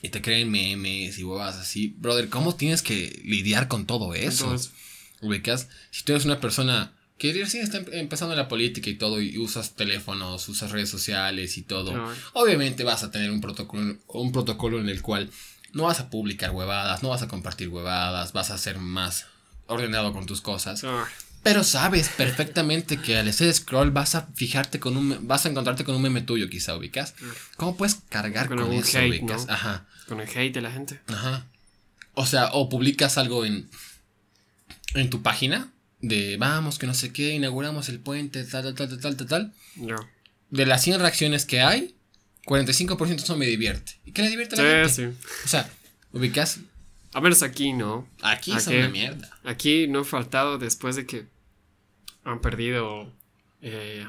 [0.00, 1.94] Y te creen memes y huevas así.
[1.98, 4.56] Brother, ¿cómo tienes que lidiar con todo eso?
[5.20, 9.38] Ubicas, si tú eres una persona que recién está empezando la política y todo, y
[9.38, 11.92] usas teléfonos, usas redes sociales y todo,
[12.32, 15.30] obviamente vas a tener un protocolo, un protocolo en el cual
[15.72, 19.26] no vas a publicar huevadas, no vas a compartir huevadas, vas a ser más
[19.66, 20.82] ordenado con tus cosas.
[21.42, 25.84] Pero sabes perfectamente que al hacer scroll vas a fijarte con un vas a encontrarte
[25.84, 27.14] con un meme tuyo quizá ubicas.
[27.56, 29.48] ¿Cómo puedes cargar con, eso ubicas?
[29.48, 29.86] Ajá.
[30.06, 31.00] Con el hate de la gente.
[31.08, 31.46] Ajá.
[32.14, 33.68] O sea, o publicas algo en
[34.94, 39.00] en tu página de vamos que no sé qué, inauguramos el puente, tal tal tal
[39.00, 39.52] tal tal tal.
[40.50, 41.96] De las 100 reacciones que hay,
[42.44, 43.92] 45% son me divierte.
[44.04, 44.94] ¿Y qué le divierte a la gente?
[44.94, 45.28] Sí.
[45.44, 45.68] O sea,
[46.12, 46.60] ubicas
[47.14, 48.08] a menos aquí no.
[48.22, 49.30] Aquí es una mierda.
[49.44, 51.26] Aquí no ha faltado después de que
[52.24, 53.10] han perdido.
[53.60, 54.06] Eh,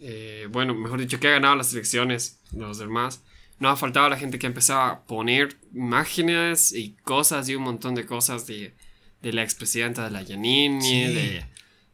[0.00, 3.22] eh, bueno, mejor dicho, que ha ganado las elecciones, los demás.
[3.58, 7.64] No ha faltado la gente que ha empezado a poner imágenes y cosas y un
[7.64, 8.72] montón de cosas de,
[9.20, 11.44] de la expresidenta de la Yanini, de,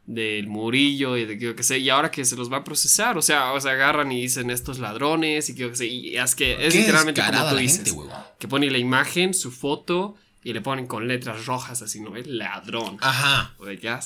[0.05, 3.17] del Murillo y de que, que sé, y ahora que se los va a procesar,
[3.17, 6.35] o sea, o sea, agarran y dicen estos ladrones y que, que sé, y es
[6.35, 7.95] que es literalmente como tú dices,
[8.37, 10.15] que pone la imagen, su foto
[10.45, 12.15] y le ponen con letras rojas así, ¿no?
[12.15, 12.99] Es ladrón.
[13.01, 13.55] Ajá.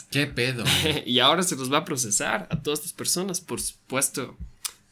[0.10, 0.64] ¿Qué pedo?
[1.06, 4.38] y ahora se los va a procesar a todas estas personas por supuesto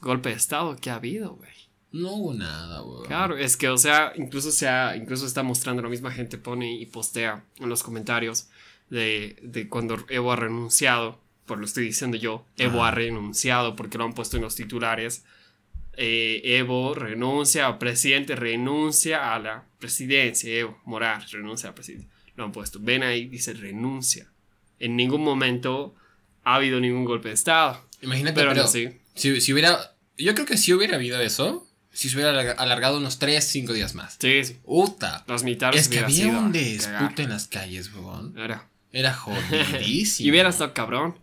[0.02, 1.50] golpe de estado que ha habido, güey.
[1.94, 3.08] No hubo nada, güey.
[3.08, 6.86] Claro, es que, o sea, incluso, sea, incluso está mostrando, la misma gente pone y
[6.86, 8.50] postea en los comentarios
[8.90, 13.98] de, de cuando Evo ha renunciado, por lo estoy diciendo yo, Evo ha renunciado porque
[13.98, 15.24] lo han puesto en los titulares.
[15.98, 22.10] Eh, Evo renuncia, o presidente renuncia a la presidencia, Evo Morales renuncia a la presidencia.
[22.36, 22.80] Lo han puesto.
[22.80, 24.28] Ven ahí, dice renuncia.
[24.80, 25.96] En ningún momento
[26.44, 27.84] ha habido ningún golpe de Estado.
[28.02, 28.90] Imagínate, pero, pero sí.
[29.16, 33.18] si, si hubiera, yo creo que si hubiera habido eso, si se hubiera alargado unos
[33.18, 34.18] 3, 5 días más.
[34.22, 34.58] Sí, sí.
[34.66, 35.26] Uta.
[35.28, 38.38] Los militares Es que había un dispute en las calles, weón.
[38.38, 38.68] Era.
[38.92, 40.28] Era jodidísimo.
[40.28, 41.16] y hubiera estado cabrón.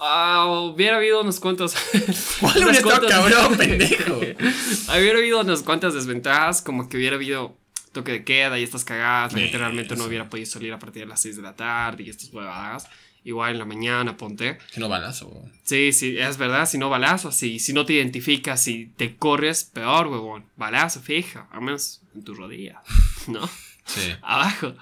[0.00, 1.74] Ah, hubiera habido unos cuantos.
[2.40, 4.16] ¿Cuál hubiera estado cabrón, pendejo?
[4.18, 7.56] hubiera habido unas cuantas desventajas, como que hubiera habido
[7.92, 9.32] toque de queda y estas cagadas.
[9.32, 12.32] literalmente no hubiera podido salir a partir de las 6 de la tarde y estas
[12.32, 12.88] huevadas
[13.24, 14.58] igual en la mañana, ponte.
[14.72, 15.30] Que no balazo,
[15.64, 19.64] Sí, sí, es verdad, si no balazo, si, si no te identificas, si te corres,
[19.64, 20.46] peor, huevón.
[20.56, 22.80] Balazo, fija, al menos en tu rodilla,
[23.26, 23.46] ¿no?
[23.84, 24.14] Sí.
[24.22, 24.74] Abajo.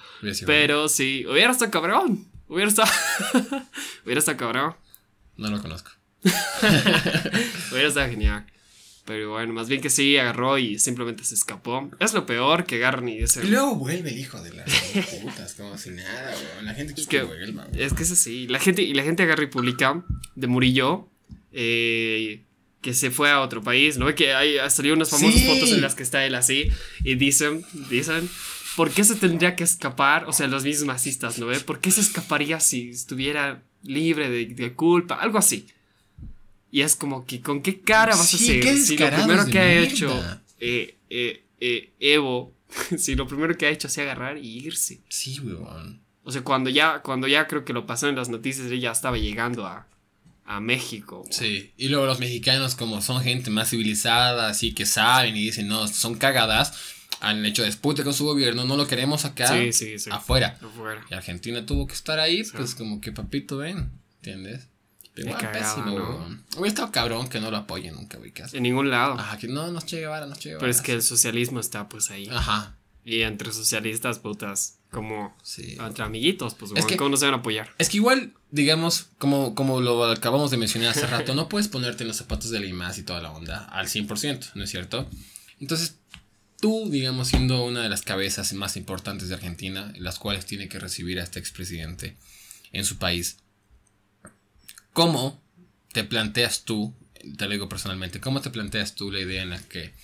[0.47, 2.27] Pero sí, hubiera estado cabrón.
[2.49, 2.91] Hubiera estado.
[4.05, 4.77] hubiera estado cabrón.
[5.37, 5.91] No lo conozco.
[7.73, 8.47] hubiera estado genial.
[9.07, 11.89] Pero bueno, más bien que sí, agarró y simplemente se escapó.
[12.01, 13.45] Es lo peor que agarran y ese.
[13.45, 14.69] Y luego vuelve el hijo de las
[15.23, 17.25] putas, como si nada, La gente es que,
[17.75, 18.49] Es que es así.
[18.49, 21.09] La gente, y la gente agarra y publica de Murillo.
[21.53, 22.43] Eh,
[22.83, 24.13] que se fue a otro país, ¿no?
[24.15, 26.71] Que hay, salió unas famosas fotos en las que está él así.
[27.05, 28.29] Y dicen, dicen.
[28.77, 30.27] ¿Por qué se tendría que escapar?
[30.27, 31.47] O sea, los mismos masistas, ¿no?
[31.61, 35.17] ¿Por qué se escaparía si estuviera libre de, de culpa?
[35.17, 35.67] Algo así.
[36.71, 38.77] Y es como que, ¿con qué cara vas a hacer?
[38.79, 42.53] Si lo primero que ha hecho eh, eh, eh, Evo,
[42.99, 45.01] si lo primero que ha hecho es agarrar y irse.
[45.09, 46.01] Sí, weón.
[46.25, 49.17] O sea, cuando ya, cuando ya creo que lo pasó en las noticias, ella estaba
[49.17, 49.87] llegando a,
[50.45, 51.25] a México.
[51.31, 55.69] Sí, y luego los mexicanos, como son gente más civilizada, así que saben y dicen,
[55.69, 59.99] no, son cagadas, han hecho dispute con su gobierno, no lo queremos acá, sí, sí,
[59.99, 60.11] sí.
[60.13, 60.59] Afuera.
[60.63, 61.05] afuera.
[61.11, 64.69] Y Argentina tuvo que estar ahí, pues como que papito, ven, ¿entiendes?
[65.17, 66.27] Igual pésimo, ¿no?
[66.57, 68.53] Hubiera estado cabrón que no lo apoyen nunca, ubicas.
[68.53, 69.15] En ningún lado.
[69.15, 70.61] Ajá, que no, no Che Guevara, no Che Guevara.
[70.61, 72.29] Pero es que el socialismo está pues ahí.
[72.31, 72.77] Ajá.
[73.03, 75.77] Y entre socialistas, putas, como sí.
[75.81, 77.71] entre amiguitos, pues es que, ¿cómo no se van a apoyar?
[77.79, 82.03] Es que igual, digamos, como, como lo acabamos de mencionar hace rato, no puedes ponerte
[82.03, 85.09] en los zapatos de Limas y toda la onda al 100%, ¿no es cierto?
[85.61, 85.97] Entonces,
[86.67, 90.81] tú, digamos, siendo una de las cabezas más importantes de Argentina, las cuales tiene que
[90.81, 92.17] recibir a este expresidente
[92.73, 93.37] en su país,
[94.93, 95.41] ¿Cómo
[95.93, 96.93] te planteas tú,
[97.37, 99.95] te lo digo personalmente, cómo te planteas tú la idea en la que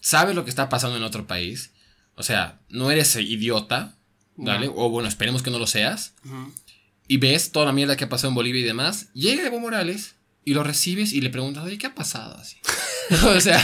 [0.00, 1.70] sabes lo que está pasando en otro país?
[2.16, 3.94] O sea, no eres idiota,
[4.34, 4.68] ¿vale?
[4.74, 6.14] O bueno, esperemos que no lo seas.
[7.06, 9.12] Y ves toda la mierda que ha pasado en Bolivia y demás.
[9.12, 12.56] Llega Evo Morales y lo recibes y le preguntas, oye, ¿qué ha pasado así?
[13.26, 13.62] o sea,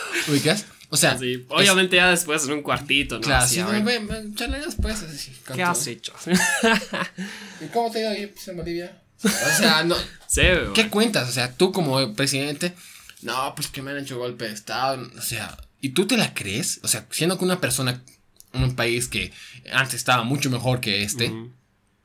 [0.28, 0.64] ubicas.
[0.90, 1.18] O sea,
[1.48, 3.20] obviamente ya después en un cuartito, ¿no?
[3.20, 3.62] Claro, sí,
[4.64, 5.02] después.
[5.02, 6.14] Así, ¿Qué has hecho?
[7.60, 9.02] ¿Y cómo te ha ido ahí pues, en Bolivia?
[9.22, 9.96] O sea, no.
[10.74, 11.28] ¿Qué cuentas?
[11.28, 12.74] O sea, tú como presidente,
[13.22, 15.10] no, pues que me han hecho golpe de Estado.
[15.16, 16.80] O sea, ¿y tú te la crees?
[16.82, 18.02] O sea, siendo que una persona
[18.52, 19.32] en un país que
[19.72, 21.32] antes estaba mucho mejor que este,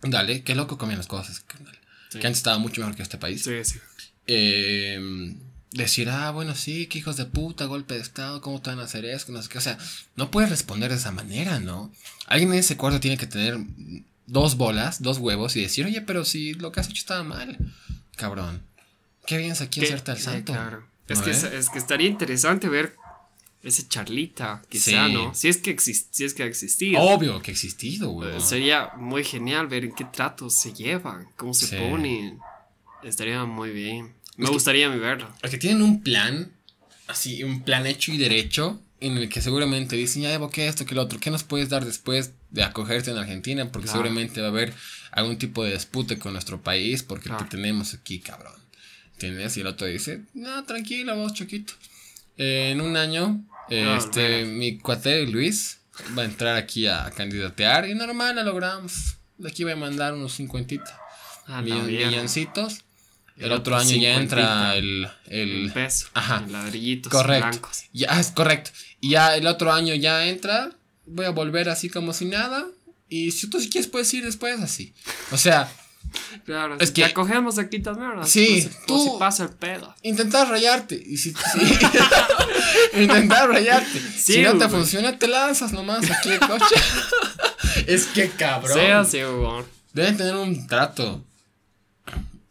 [0.01, 1.45] dale, qué loco comían las cosas,
[2.11, 3.43] que antes estaba mucho mejor que este país.
[3.43, 3.79] Sí, sí.
[4.27, 4.99] Eh,
[5.73, 8.83] decir, ah, bueno, sí, que hijos de puta, golpe de Estado, ¿cómo te van a
[8.83, 9.31] hacer eso?
[9.31, 9.57] No sé qué.
[9.57, 9.77] O sea,
[10.15, 11.91] no puedes responder de esa manera, ¿no?
[12.27, 13.57] Alguien en ese cuarto tiene que tener
[14.27, 17.57] dos bolas, dos huevos y decir, oye, pero si lo que has hecho estaba mal,
[18.15, 18.61] cabrón.
[19.25, 20.53] ¿Qué vienes aquí a hacerte al santo?
[20.53, 20.93] claro.
[21.07, 22.95] Es que, es, que estaría interesante ver
[23.61, 25.33] ese charlita, quizá, ¿no?
[25.35, 27.01] Si es, que si es que ha existido.
[27.01, 28.39] Obvio que ha existido, güey.
[28.39, 32.39] sería muy genial ver en qué tratos se llevan, cómo se ponen.
[33.03, 34.13] Estaría muy bien.
[34.37, 35.31] Me gustaría verlo.
[35.41, 36.51] Es que tienen un plan,
[37.07, 40.85] así, un plan hecho y derecho, en el que seguramente dicen, ya Evo, ¿qué esto,
[40.85, 41.19] qué lo otro?
[41.19, 43.69] ¿Qué nos puedes dar después de acogerte en Argentina?
[43.71, 44.73] Porque seguramente va a haber
[45.11, 48.53] algún tipo de dispute con nuestro país porque te tenemos aquí, cabrón.
[49.13, 49.57] ¿Entiendes?
[49.57, 51.73] Y el otro dice, no, tranquilo, vos, choquito.
[52.37, 55.79] en un año, este, mi cuate Luis
[56.17, 59.17] va a entrar aquí a candidatear y normal, la logramos.
[59.37, 60.89] De aquí voy a mandar unos cincuentitos,
[61.47, 62.83] ah, milloncitos.
[63.37, 67.47] El otro año ya entra el, el, peso, ajá, ladrillitos correcto.
[67.47, 67.83] blancos.
[67.91, 68.71] Ya es correcto.
[69.01, 70.71] Y ya el otro año ya entra,
[71.05, 72.65] voy a volver así como si nada.
[73.09, 74.93] Y si tú si quieres puedes ir después así.
[75.31, 75.71] O sea,
[76.45, 78.11] Claro, es que acogemos aquí también.
[78.25, 79.03] Sí, tú.
[79.03, 79.93] Si pasa el pedo.
[80.01, 81.01] Intentar rayarte.
[81.05, 81.33] Y si.
[82.93, 83.99] intentar rayarte.
[84.17, 86.75] si no te funciona, te lanzas nomás aquí el coche.
[87.87, 88.77] es que cabrón.
[88.77, 89.17] Sí, así.
[89.93, 91.23] Deben tener un trato.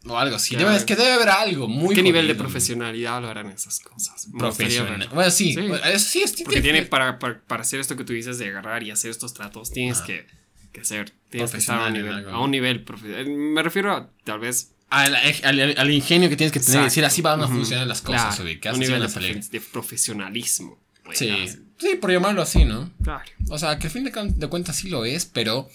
[0.05, 0.55] O algo así.
[0.55, 1.95] Debe, es que debe haber algo muy.
[1.95, 4.27] ¿Qué nivel de profesionalidad lo harán esas cosas?
[4.37, 5.07] Profesional.
[5.13, 5.53] Bueno, sí.
[5.53, 6.21] sí.
[6.21, 9.11] es, Porque tiene, para, para, para, hacer esto que tú dices de agarrar y hacer
[9.11, 10.27] estos tratos, tienes que,
[10.73, 11.13] que ser.
[11.29, 13.29] Tienes que estar a un nivel, a un nivel profesional.
[13.29, 14.71] Me refiero a tal vez.
[14.89, 18.01] Al, al, al, ingenio que tienes que tener y decir así van a funcionar las
[18.01, 18.39] cosas.
[18.61, 20.79] Claro, un nivel de, de, profesionalismo.
[21.13, 21.47] sí.
[21.79, 22.93] Sí, por llamarlo así, ¿no?
[23.03, 23.23] Claro.
[23.49, 25.67] O sea, que al fin de, de cuentas sí lo es, pero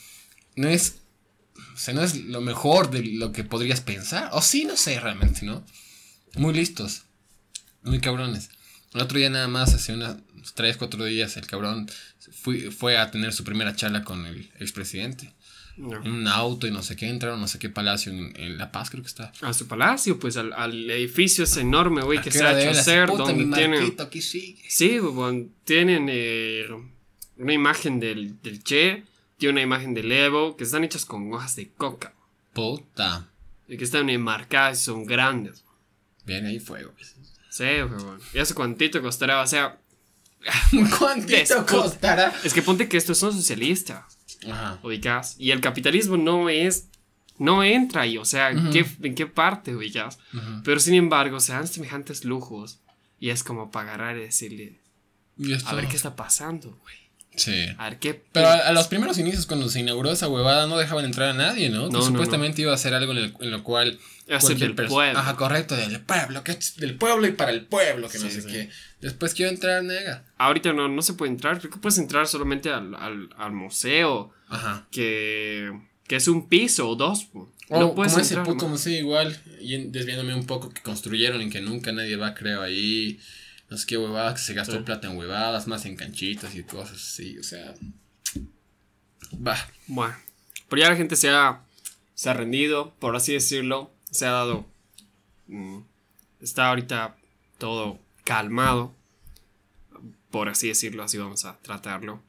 [0.56, 1.00] no es
[1.78, 4.30] o sea, no es lo mejor de lo que podrías pensar.
[4.32, 5.64] O sí, no sé realmente, ¿no?
[6.34, 7.02] Muy listos.
[7.84, 8.50] Muy cabrones.
[8.94, 10.16] El otro día nada más, hace unos
[10.54, 11.88] 3, 4 días, el cabrón
[12.32, 15.32] fue, fue a tener su primera charla con el expresidente.
[15.76, 18.90] En un auto y no sé qué, entraron no sé qué palacio en, La Paz,
[18.90, 19.30] creo que está.
[19.42, 23.56] A su palacio, pues al, edificio ese enorme, güey, que se ha hecho hacer, donde
[23.56, 23.94] tienen...
[24.68, 26.66] Sí, bueno, tienen eh,
[27.36, 29.04] una imagen del, del Che
[29.38, 32.12] tiene una imagen de Evo que están hechas con hojas de coca.
[32.52, 33.28] Puta.
[33.68, 35.64] Y que están enmarcadas y son grandes.
[36.26, 36.92] Bien ahí fuego.
[37.48, 38.20] Sí, weón.
[38.34, 39.40] ¿Y hace cuántito costará?
[39.40, 39.78] O sea.
[40.98, 42.34] ¿Cuántito costará?
[42.44, 44.18] Es que ponte que estos son socialistas.
[44.50, 44.78] Ajá.
[44.82, 45.36] Ubicás.
[45.38, 46.88] Y el capitalismo no es.
[47.38, 48.18] No entra ahí.
[48.18, 50.18] O sea, ¿en, qué, ¿en qué parte ubicás?
[50.64, 52.80] Pero sin embargo, se dan semejantes lujos.
[53.20, 54.80] Y es como para agarrar y decirle.
[55.64, 57.07] a ver qué está pasando, güey.
[57.38, 57.66] Sí.
[57.78, 58.20] A ver qué.
[58.32, 61.70] Pero a, los primeros inicios, cuando se inauguró esa huevada, no dejaban entrar a nadie,
[61.70, 61.88] ¿no?
[61.88, 63.98] que supuestamente iba a ser algo en, lo cual.
[64.30, 65.18] Hacer del pueblo.
[65.18, 68.68] Ajá, correcto, del pueblo, que del pueblo y para el pueblo, que no sé qué.
[69.00, 70.24] Después quiero entrar, nega.
[70.36, 74.32] Ahorita no, no se puede entrar, creo que puedes entrar solamente al, al, al museo.
[74.48, 74.86] Ajá.
[74.90, 75.72] Que,
[76.06, 77.28] que es un piso o dos.
[77.70, 81.60] no puedes como ese puto museo igual, y desviándome un poco, que construyeron y que
[81.60, 83.20] nunca nadie va, creo, ahí
[83.70, 86.96] no sé qué huevadas, que se gastó plata en huevadas, más en canchitas y cosas
[86.96, 87.74] así, o sea.
[89.34, 89.56] Va.
[89.86, 90.16] Bueno,
[90.68, 91.62] pero ya la gente se ha,
[92.14, 94.66] se ha rendido, por así decirlo, se ha dado.
[95.48, 95.80] Mm,
[96.40, 97.16] está ahorita
[97.58, 98.94] todo calmado,
[100.30, 102.22] por así decirlo, así vamos a tratarlo.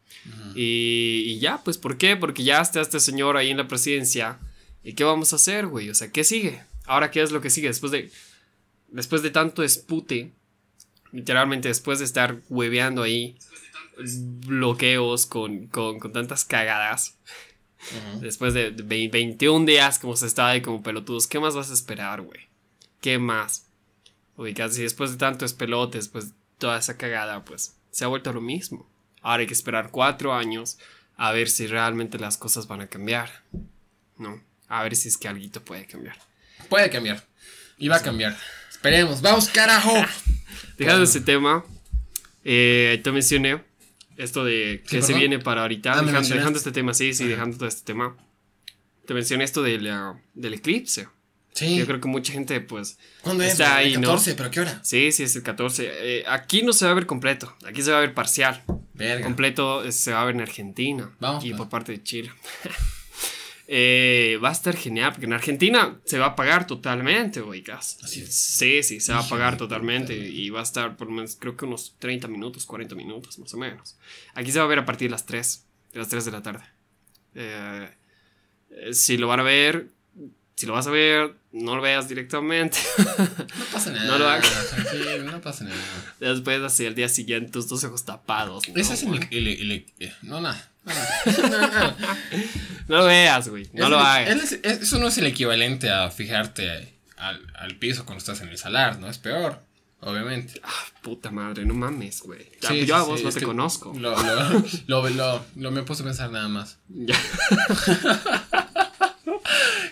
[0.56, 2.18] y, y, ya, pues, ¿por qué?
[2.18, 4.40] Porque ya está este señor ahí en la presidencia.
[4.84, 5.90] ¿Y qué vamos a hacer, güey?
[5.90, 6.64] O sea, ¿qué sigue?
[6.86, 7.68] Ahora, ¿qué es lo que sigue?
[7.68, 8.12] Después de,
[8.88, 10.34] después de tanto espute
[11.12, 13.38] literalmente después de estar hueveando ahí
[14.46, 17.16] bloqueos con, con, con tantas cagadas.
[18.20, 22.22] Después de, 21 días como se estaba ahí como pelotudos, ¿qué más vas a esperar,
[22.22, 22.48] güey?
[23.02, 23.66] ¿Qué más?
[24.36, 28.42] Ubicas, y después de tantos pelotes, pues toda esa cagada, pues se ha vuelto lo
[28.42, 28.88] mismo.
[29.22, 30.78] Ahora hay que esperar cuatro años
[31.18, 33.44] a ver si realmente las cosas van a cambiar.
[34.18, 36.18] No, a ver si es que algo puede cambiar.
[36.70, 37.24] Puede cambiar.
[37.78, 38.38] Y va a cambiar.
[38.80, 39.22] Esperemos.
[39.22, 39.94] Vamos, carajo.
[40.78, 41.66] Dejando ese tema,
[42.46, 43.62] eh, te mencioné
[44.16, 45.92] esto de que se viene para ahorita.
[45.92, 48.16] Ah, dejando, este tema, sí, sí, dejando todo este tema.
[49.06, 51.10] Te mencioné esto del eclipse.
[51.52, 51.76] Sí.
[51.76, 52.98] Yo creo que mucha gente, pues.
[53.20, 53.52] ¿Cuándo es?
[53.52, 54.80] Está ahí, el 14, ¿pero qué hora?
[54.82, 55.90] Sí, sí, es el 14.
[55.92, 57.54] Eh, aquí no se va a ver completo.
[57.68, 58.64] Aquí se va a ver parcial.
[58.94, 59.26] Verga.
[59.26, 61.12] Completo eh, se va a ver en Argentina.
[61.20, 61.44] Vamos.
[61.44, 61.58] Y pues.
[61.58, 62.32] por parte de Chile.
[63.72, 68.00] Eh, va a estar genial, porque en Argentina se va a pagar totalmente, oigas.
[68.04, 71.56] Sí, sí, se va a pagar totalmente y va a estar por lo menos, creo
[71.56, 73.96] que unos 30 minutos, 40 minutos más o menos.
[74.34, 76.42] Aquí se va a ver a partir de las 3, de las 3 de la
[76.42, 76.64] tarde.
[77.36, 77.90] Eh,
[78.72, 79.90] eh, si lo van a ver,
[80.56, 82.80] si lo vas a ver, no lo veas directamente.
[82.98, 84.06] No pasa nada.
[84.08, 84.76] no lo hagas.
[85.24, 86.16] no pasa nada.
[86.20, 88.64] Después, así, el día siguiente, tus dos ojos tapados.
[88.76, 89.86] Ese es el,
[90.24, 90.72] No, nada.
[92.90, 93.70] No, lo veas, güey.
[93.74, 94.52] No lo hagas.
[94.64, 99.08] eso no es el equivalente a fijarte al, piso cuando estás en el salar, ¿no?
[99.08, 99.62] Es peor,
[100.00, 100.60] obviamente.
[100.64, 102.50] Ah, puta madre, no mames, güey.
[102.86, 103.94] yo a vos no te conozco.
[103.96, 104.16] Lo,
[104.88, 106.80] lo, lo, me puse a pensar nada más.
[106.88, 107.16] Ya.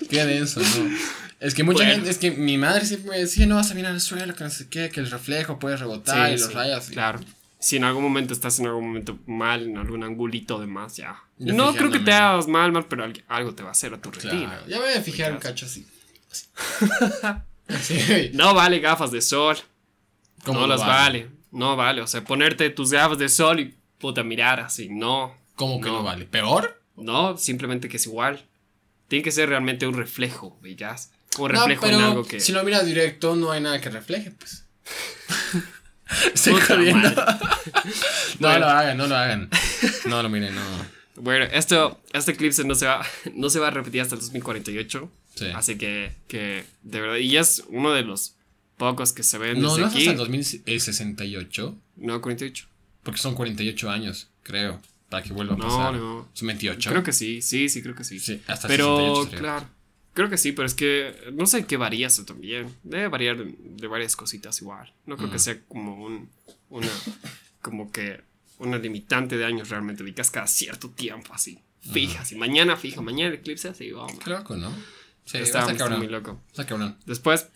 [0.10, 0.98] Qué denso, ¿no?
[1.40, 3.92] Es que mucha gente, es que mi madre siempre me decía, no vas a mirar
[3.92, 6.88] al suelo, que no sé qué, que el reflejo puede rebotar y los rayos.
[6.88, 7.20] Claro
[7.60, 11.24] si en algún momento estás en algún momento mal, en algún angulito de más, ya.
[11.38, 14.12] no creo que te hagas mal, mal, pero algo te va a hacer a tu
[14.12, 14.64] retina.
[14.68, 15.86] Ya voy a fijar un cacho así.
[18.34, 19.58] No vale gafas de sol.
[20.46, 21.30] No las vale?
[21.52, 22.02] No vale.
[22.02, 24.90] O sea, ponerte tus gafas de sol y puta mirar así.
[24.90, 25.36] No.
[25.56, 26.26] ¿Cómo que no, vale?
[26.26, 26.82] ¿Peor?
[26.96, 28.46] No, simplemente que es igual.
[29.08, 31.12] Tiene que ser realmente un reflejo, ¿veías?
[31.38, 32.40] Un reflejo en algo que.
[32.40, 34.66] Si lo miras directo, no hay nada que refleje, pues.
[36.34, 37.10] Estoy jodiendo.
[38.40, 39.50] no lo hagan, no lo hagan.
[40.06, 40.62] No lo miren, no.
[41.18, 45.12] Bueno, esto, este eclipse no se, va, no se va a repetir hasta el 2048.
[45.56, 48.36] Así que, que, de verdad, y es uno de los
[48.78, 50.00] pocos que se ven no, desde no aquí.
[50.00, 51.76] hasta el 2068.
[51.98, 52.68] No, 48.
[53.04, 54.80] Porque son 48 años, creo,
[55.10, 55.94] para que vuelva a No, pasar.
[55.96, 56.30] no.
[56.34, 56.90] Son 28.
[56.90, 58.20] Creo que sí, sí, sí, creo que sí.
[58.20, 59.40] Sí, hasta el pero, 68 sería.
[59.40, 59.70] claro,
[60.18, 62.76] creo que sí, pero es que no sé qué varía eso también.
[62.82, 64.92] Debe variar de, de varias cositas igual.
[65.06, 66.28] No creo que sea como un,
[66.72, 66.90] una,
[67.62, 68.22] como que
[68.58, 71.60] una limitante de años realmente, ubicas cada cierto tiempo así.
[71.94, 74.18] Fija, así, mañana fija, mañana el eclipse, así, vamos.
[74.18, 74.72] Qué loco, ¿no?
[75.24, 76.00] Sí, está, está está cabrón.
[76.00, 76.42] muy loco.
[76.50, 76.98] Está cabrón.
[77.06, 77.50] Después,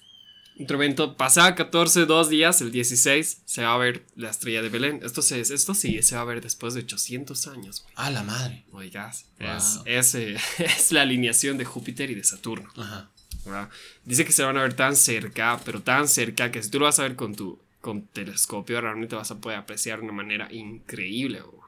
[0.60, 4.70] otro evento, pasada 14, dos días, el 16, se va a ver la estrella de
[4.70, 4.99] Belén.
[5.04, 7.82] Esto, se, esto sí se va a ver después de 800 años.
[7.84, 7.93] güey.
[7.97, 8.64] Ah, la madre.
[8.72, 9.49] Oigas, Wow.
[9.58, 12.70] es, es, eh, es la alineación de Júpiter y de Saturno.
[12.78, 13.10] Ajá.
[13.45, 13.70] ¿verdad?
[14.06, 16.86] Dice que se van a ver tan cerca, pero tan cerca que si tú lo
[16.86, 20.47] vas a ver con tu con telescopio, realmente vas a poder apreciar de una manera
[20.54, 21.62] increíble, güey.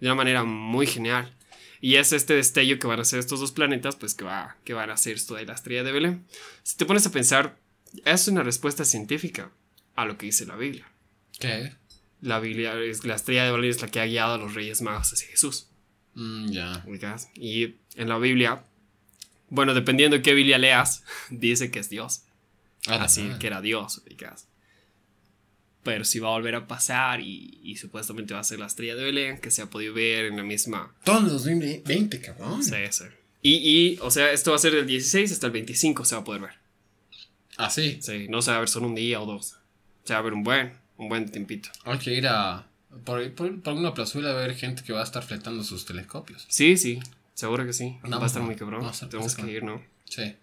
[0.00, 1.34] de una manera muy genial.
[1.82, 4.72] Y es este destello que van a hacer estos dos planetas, pues que, va, que
[4.72, 6.24] van a hacer esto de la estrella de Belén.
[6.62, 7.58] Si te pones a pensar,
[8.04, 9.50] es una respuesta científica
[9.96, 10.86] a lo que dice la Biblia.
[11.38, 11.72] ¿Qué?
[12.20, 14.80] La Biblia es la estrella de Belén es la que ha guiado a los reyes
[14.82, 15.68] magos hacia Jesús.
[16.14, 16.82] Mm, ya.
[16.86, 17.28] ubicas.
[17.34, 18.64] Y en la Biblia,
[19.50, 22.22] bueno, dependiendo de qué Biblia leas, dice que es Dios.
[22.86, 23.38] Ah, Así madre.
[23.38, 24.46] que era Dios, ubicas.
[25.82, 28.94] Pero si va a volver a pasar y, y supuestamente va a ser la estrella
[28.94, 30.94] de Belén, que se ha podido ver en la misma.
[31.04, 32.64] Todo en 2020, cabrón.
[32.64, 33.04] Sí, sí.
[33.42, 36.22] Y, y, o sea, esto va a ser del 16 hasta el 25, se va
[36.22, 36.63] a poder ver.
[37.56, 37.98] Ah, sí.
[38.02, 39.56] Sí, no se va a ver solo un día o dos.
[40.04, 41.70] Se va a ver un buen, un buen tiempito.
[41.84, 42.66] Hay que ir a.
[43.04, 46.44] Por, por, por alguna plazuela a ver gente que va a estar fletando sus telescopios.
[46.48, 47.00] Sí, sí,
[47.34, 47.98] seguro que sí.
[48.02, 48.80] Vamos va a estar muy cabrón.
[48.82, 49.82] vamos a Tenemos que ir, ¿no?
[50.08, 50.34] Sí.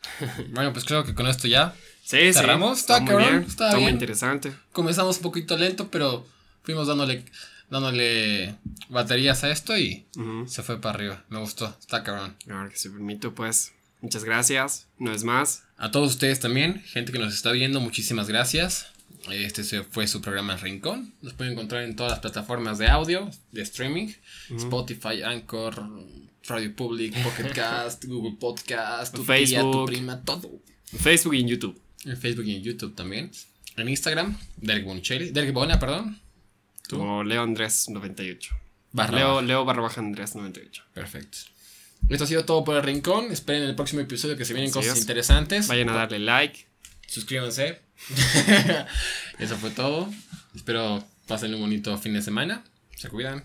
[0.52, 2.78] bueno, pues creo que con esto ya Sí, ¿Cerramos?
[2.78, 2.80] sí.
[2.82, 3.42] Está muy cabrón, bien.
[3.44, 3.94] está Está muy bien.
[3.94, 4.52] interesante.
[4.72, 6.26] comenzamos un poquito lento, pero
[6.64, 7.24] fuimos dándole,
[7.70, 8.56] dándole
[8.88, 10.48] baterías a esto y Ujú.
[10.48, 11.24] se fue para arriba.
[11.28, 12.36] Me gustó, está cabrón.
[12.50, 13.72] Ahora que se permito, pues,
[14.02, 14.88] muchas gracias.
[14.98, 15.64] No es más.
[15.78, 18.88] A todos ustedes también, gente que nos está viendo, muchísimas gracias.
[19.30, 21.14] Este fue su programa Rincón.
[21.22, 24.08] Nos pueden encontrar en todas las plataformas de audio, de streaming:
[24.56, 25.88] Spotify, Anchor,
[26.44, 29.86] Radio Public, Pocket Cast, Google Podcast, tu tía, tu Facebook.
[29.86, 30.50] prima, todo.
[30.92, 31.80] En Facebook y en YouTube.
[32.04, 33.30] En Facebook y en YouTube también.
[33.76, 36.20] En Instagram, Derek Boncelli, Derek Bona, perdón.
[36.90, 38.54] Leo Andrés 98.
[38.90, 39.40] Barra Leo.
[39.40, 40.82] Leo barra baja Andrés 98.
[40.92, 41.38] Perfecto.
[42.08, 43.32] Esto ha sido todo por el rincón.
[43.32, 45.00] Esperen el próximo episodio que se vienen cosas es.
[45.00, 45.68] interesantes.
[45.68, 46.66] Vayan a darle like.
[47.06, 47.80] Suscríbanse.
[49.38, 50.08] Eso fue todo.
[50.54, 52.64] Espero pasen un bonito fin de semana.
[52.96, 53.44] Se cuidan.